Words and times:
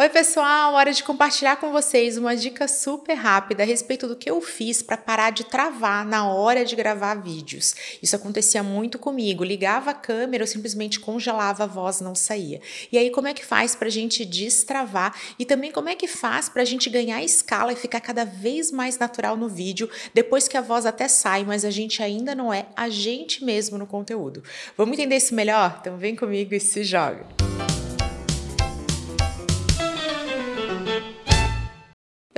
Oi, 0.00 0.08
pessoal! 0.08 0.74
Hora 0.74 0.92
de 0.92 1.02
compartilhar 1.02 1.56
com 1.56 1.72
vocês 1.72 2.16
uma 2.16 2.36
dica 2.36 2.68
super 2.68 3.14
rápida 3.14 3.64
a 3.64 3.66
respeito 3.66 4.06
do 4.06 4.14
que 4.14 4.30
eu 4.30 4.40
fiz 4.40 4.80
para 4.80 4.96
parar 4.96 5.30
de 5.30 5.42
travar 5.42 6.06
na 6.06 6.32
hora 6.32 6.64
de 6.64 6.76
gravar 6.76 7.16
vídeos. 7.16 7.74
Isso 8.00 8.14
acontecia 8.14 8.62
muito 8.62 8.96
comigo. 8.96 9.42
Ligava 9.42 9.90
a 9.90 9.94
câmera, 9.94 10.44
eu 10.44 10.46
simplesmente 10.46 11.00
congelava 11.00 11.64
a 11.64 11.66
voz, 11.66 12.00
não 12.00 12.14
saía. 12.14 12.60
E 12.92 12.96
aí, 12.96 13.10
como 13.10 13.26
é 13.26 13.34
que 13.34 13.44
faz 13.44 13.74
para 13.74 13.88
a 13.88 13.90
gente 13.90 14.24
destravar? 14.24 15.16
E 15.36 15.44
também, 15.44 15.72
como 15.72 15.88
é 15.88 15.96
que 15.96 16.06
faz 16.06 16.48
para 16.48 16.62
a 16.62 16.64
gente 16.64 16.88
ganhar 16.88 17.20
escala 17.24 17.72
e 17.72 17.76
ficar 17.76 18.00
cada 18.00 18.24
vez 18.24 18.70
mais 18.70 18.98
natural 18.98 19.36
no 19.36 19.48
vídeo, 19.48 19.90
depois 20.14 20.46
que 20.46 20.56
a 20.56 20.60
voz 20.60 20.86
até 20.86 21.08
sai, 21.08 21.42
mas 21.42 21.64
a 21.64 21.72
gente 21.72 22.04
ainda 22.04 22.36
não 22.36 22.54
é 22.54 22.66
a 22.76 22.88
gente 22.88 23.44
mesmo 23.44 23.76
no 23.76 23.84
conteúdo? 23.84 24.44
Vamos 24.76 24.96
entender 24.96 25.16
isso 25.16 25.34
melhor? 25.34 25.78
Então, 25.80 25.96
vem 25.96 26.14
comigo 26.14 26.54
e 26.54 26.60
se 26.60 26.84
joga! 26.84 27.26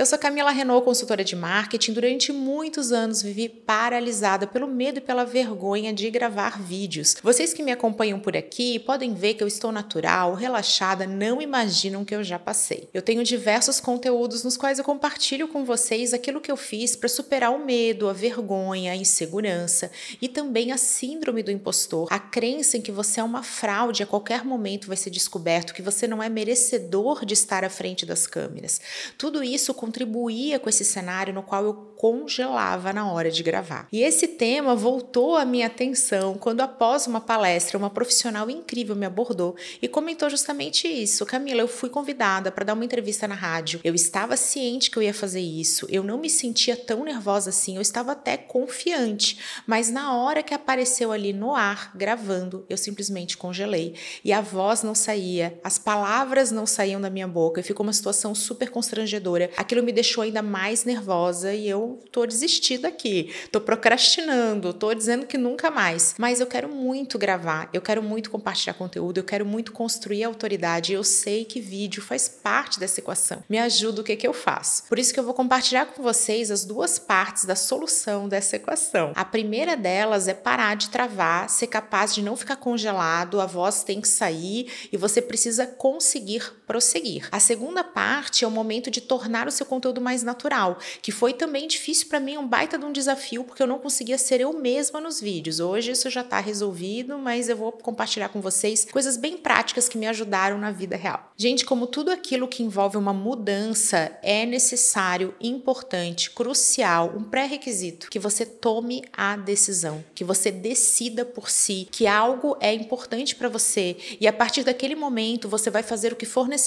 Eu 0.01 0.05
sou 0.07 0.17
Camila 0.17 0.49
Renault, 0.49 0.83
consultora 0.83 1.23
de 1.23 1.35
marketing. 1.35 1.93
Durante 1.93 2.31
muitos 2.31 2.91
anos 2.91 3.21
vivi 3.21 3.47
paralisada 3.47 4.47
pelo 4.47 4.65
medo 4.65 4.97
e 4.97 5.01
pela 5.01 5.23
vergonha 5.23 5.93
de 5.93 6.09
gravar 6.09 6.59
vídeos. 6.59 7.17
Vocês 7.21 7.53
que 7.53 7.61
me 7.61 7.71
acompanham 7.71 8.19
por 8.19 8.35
aqui 8.35 8.79
podem 8.79 9.13
ver 9.13 9.35
que 9.35 9.43
eu 9.43 9.47
estou 9.47 9.71
natural, 9.71 10.33
relaxada, 10.33 11.05
não 11.05 11.39
imaginam 11.39 12.03
que 12.03 12.15
eu 12.15 12.23
já 12.23 12.39
passei. 12.39 12.89
Eu 12.91 13.03
tenho 13.03 13.23
diversos 13.23 13.79
conteúdos 13.79 14.43
nos 14.43 14.57
quais 14.57 14.79
eu 14.79 14.83
compartilho 14.83 15.47
com 15.47 15.63
vocês 15.63 16.15
aquilo 16.15 16.41
que 16.41 16.51
eu 16.51 16.57
fiz 16.57 16.95
para 16.95 17.07
superar 17.07 17.51
o 17.51 17.63
medo, 17.63 18.09
a 18.09 18.13
vergonha, 18.13 18.93
a 18.93 18.95
insegurança 18.95 19.91
e 20.19 20.27
também 20.27 20.71
a 20.71 20.77
síndrome 20.77 21.43
do 21.43 21.51
impostor, 21.51 22.07
a 22.09 22.17
crença 22.17 22.75
em 22.75 22.81
que 22.81 22.91
você 22.91 23.19
é 23.19 23.23
uma 23.23 23.43
fraude, 23.43 24.01
a 24.01 24.07
qualquer 24.07 24.43
momento 24.43 24.87
vai 24.87 24.97
ser 24.97 25.11
descoberto 25.11 25.75
que 25.75 25.81
você 25.83 26.07
não 26.07 26.23
é 26.23 26.27
merecedor 26.27 27.23
de 27.23 27.35
estar 27.35 27.63
à 27.63 27.69
frente 27.69 28.03
das 28.03 28.25
câmeras. 28.25 28.81
Tudo 29.15 29.43
isso 29.43 29.75
com 29.75 29.90
contribuía 29.91 30.57
com 30.57 30.69
esse 30.69 30.85
cenário 30.85 31.33
no 31.33 31.43
qual 31.43 31.65
eu 31.65 31.91
congelava 32.01 32.91
na 32.91 33.11
hora 33.11 33.29
de 33.29 33.43
gravar. 33.43 33.87
E 33.91 34.01
esse 34.01 34.27
tema 34.27 34.73
voltou 34.73 35.35
à 35.35 35.45
minha 35.45 35.67
atenção 35.67 36.35
quando, 36.35 36.61
após 36.61 37.05
uma 37.05 37.21
palestra, 37.21 37.77
uma 37.77 37.91
profissional 37.91 38.49
incrível 38.49 38.95
me 38.95 39.05
abordou 39.05 39.55
e 39.79 39.87
comentou 39.87 40.27
justamente 40.27 40.87
isso. 40.87 41.27
Camila, 41.27 41.61
eu 41.61 41.67
fui 41.67 41.89
convidada 41.89 42.51
para 42.51 42.65
dar 42.65 42.73
uma 42.73 42.83
entrevista 42.83 43.27
na 43.27 43.35
rádio. 43.35 43.81
Eu 43.83 43.93
estava 43.93 44.35
ciente 44.35 44.89
que 44.89 44.97
eu 44.97 45.03
ia 45.03 45.13
fazer 45.13 45.41
isso. 45.41 45.85
Eu 45.91 46.03
não 46.03 46.17
me 46.17 46.27
sentia 46.27 46.75
tão 46.75 47.03
nervosa 47.03 47.51
assim. 47.51 47.75
Eu 47.75 47.83
estava 47.83 48.13
até 48.13 48.35
confiante. 48.35 49.37
Mas 49.67 49.91
na 49.91 50.17
hora 50.17 50.41
que 50.41 50.55
apareceu 50.55 51.11
ali 51.11 51.33
no 51.33 51.53
ar, 51.53 51.91
gravando, 51.93 52.65
eu 52.67 52.77
simplesmente 52.77 53.37
congelei. 53.37 53.93
E 54.25 54.33
a 54.33 54.41
voz 54.41 54.81
não 54.81 54.95
saía, 54.95 55.59
as 55.63 55.77
palavras 55.77 56.49
não 56.49 56.65
saíam 56.65 56.99
da 56.99 57.11
minha 57.11 57.27
boca 57.27 57.59
e 57.59 57.63
ficou 57.63 57.83
uma 57.83 57.93
situação 57.93 58.33
super 58.33 58.71
constrangedora. 58.71 59.51
Aquilo 59.55 59.80
aquilo 59.81 59.85
me 59.85 59.91
deixou 59.91 60.23
ainda 60.23 60.41
mais 60.41 60.85
nervosa 60.85 61.53
e 61.53 61.67
eu 61.67 61.99
tô 62.11 62.25
desistindo 62.25 62.85
aqui, 62.85 63.33
tô 63.51 63.59
procrastinando, 63.59 64.73
tô 64.73 64.93
dizendo 64.93 65.25
que 65.25 65.37
nunca 65.37 65.71
mais. 65.71 66.15
Mas 66.17 66.39
eu 66.39 66.47
quero 66.47 66.69
muito 66.69 67.17
gravar, 67.17 67.69
eu 67.73 67.81
quero 67.81 68.01
muito 68.01 68.29
compartilhar 68.29 68.73
conteúdo, 68.75 69.17
eu 69.17 69.23
quero 69.23 69.45
muito 69.45 69.71
construir 69.71 70.23
autoridade. 70.23 70.93
Eu 70.93 71.03
sei 71.03 71.43
que 71.43 71.59
vídeo 71.59 72.01
faz 72.01 72.29
parte 72.29 72.79
dessa 72.79 72.99
equação. 72.99 73.43
Me 73.49 73.57
ajuda 73.57 74.01
o 74.01 74.03
que 74.03 74.15
que 74.15 74.27
eu 74.27 74.33
faço. 74.33 74.83
Por 74.87 74.99
isso 74.99 75.13
que 75.13 75.19
eu 75.19 75.23
vou 75.23 75.33
compartilhar 75.33 75.87
com 75.87 76.03
vocês 76.03 76.51
as 76.51 76.63
duas 76.63 76.99
partes 76.99 77.45
da 77.45 77.55
solução 77.55 78.29
dessa 78.29 78.55
equação. 78.55 79.11
A 79.15 79.25
primeira 79.25 79.75
delas 79.75 80.27
é 80.27 80.33
parar 80.33 80.75
de 80.75 80.89
travar, 80.89 81.49
ser 81.49 81.67
capaz 81.67 82.13
de 82.13 82.21
não 82.21 82.35
ficar 82.35 82.55
congelado, 82.55 83.41
a 83.41 83.45
voz 83.45 83.83
tem 83.83 83.99
que 83.99 84.07
sair 84.07 84.69
e 84.91 84.97
você 84.97 85.21
precisa 85.21 85.65
conseguir 85.65 86.53
prosseguir. 86.71 87.27
A 87.33 87.39
segunda 87.39 87.83
parte 87.83 88.45
é 88.45 88.47
o 88.47 88.51
momento 88.51 88.89
de 88.89 89.01
tornar 89.01 89.45
o 89.45 89.51
seu 89.51 89.65
conteúdo 89.65 89.99
mais 89.99 90.23
natural, 90.23 90.79
que 91.01 91.11
foi 91.11 91.33
também 91.33 91.67
difícil 91.67 92.07
para 92.07 92.17
mim, 92.17 92.37
um 92.37 92.47
baita 92.47 92.79
de 92.79 92.85
um 92.85 92.93
desafio, 92.93 93.43
porque 93.43 93.61
eu 93.61 93.67
não 93.67 93.77
conseguia 93.77 94.17
ser 94.17 94.39
eu 94.39 94.53
mesma 94.53 95.01
nos 95.01 95.19
vídeos. 95.19 95.59
Hoje 95.59 95.91
isso 95.91 96.09
já 96.09 96.21
está 96.21 96.39
resolvido, 96.39 97.17
mas 97.17 97.49
eu 97.49 97.57
vou 97.57 97.73
compartilhar 97.73 98.29
com 98.29 98.39
vocês 98.39 98.87
coisas 98.89 99.17
bem 99.17 99.35
práticas 99.35 99.89
que 99.89 99.97
me 99.97 100.07
ajudaram 100.07 100.57
na 100.57 100.71
vida 100.71 100.95
real. 100.95 101.33
Gente, 101.35 101.65
como 101.65 101.85
tudo 101.85 102.09
aquilo 102.09 102.47
que 102.47 102.63
envolve 102.63 102.95
uma 102.95 103.11
mudança, 103.11 104.17
é 104.23 104.45
necessário, 104.45 105.35
importante, 105.41 106.31
crucial, 106.31 107.13
um 107.17 107.23
pré-requisito 107.23 108.09
que 108.09 108.17
você 108.17 108.45
tome 108.45 109.03
a 109.11 109.35
decisão, 109.35 110.01
que 110.15 110.23
você 110.23 110.49
decida 110.49 111.25
por 111.25 111.49
si 111.49 111.89
que 111.91 112.07
algo 112.07 112.55
é 112.61 112.73
importante 112.73 113.35
para 113.35 113.49
você 113.49 113.97
e 114.21 114.25
a 114.25 114.31
partir 114.31 114.63
daquele 114.63 114.95
momento 114.95 115.49
você 115.49 115.69
vai 115.69 115.83
fazer 115.83 116.13
o 116.13 116.15
que 116.15 116.25
for 116.25 116.47
necessário 116.47 116.60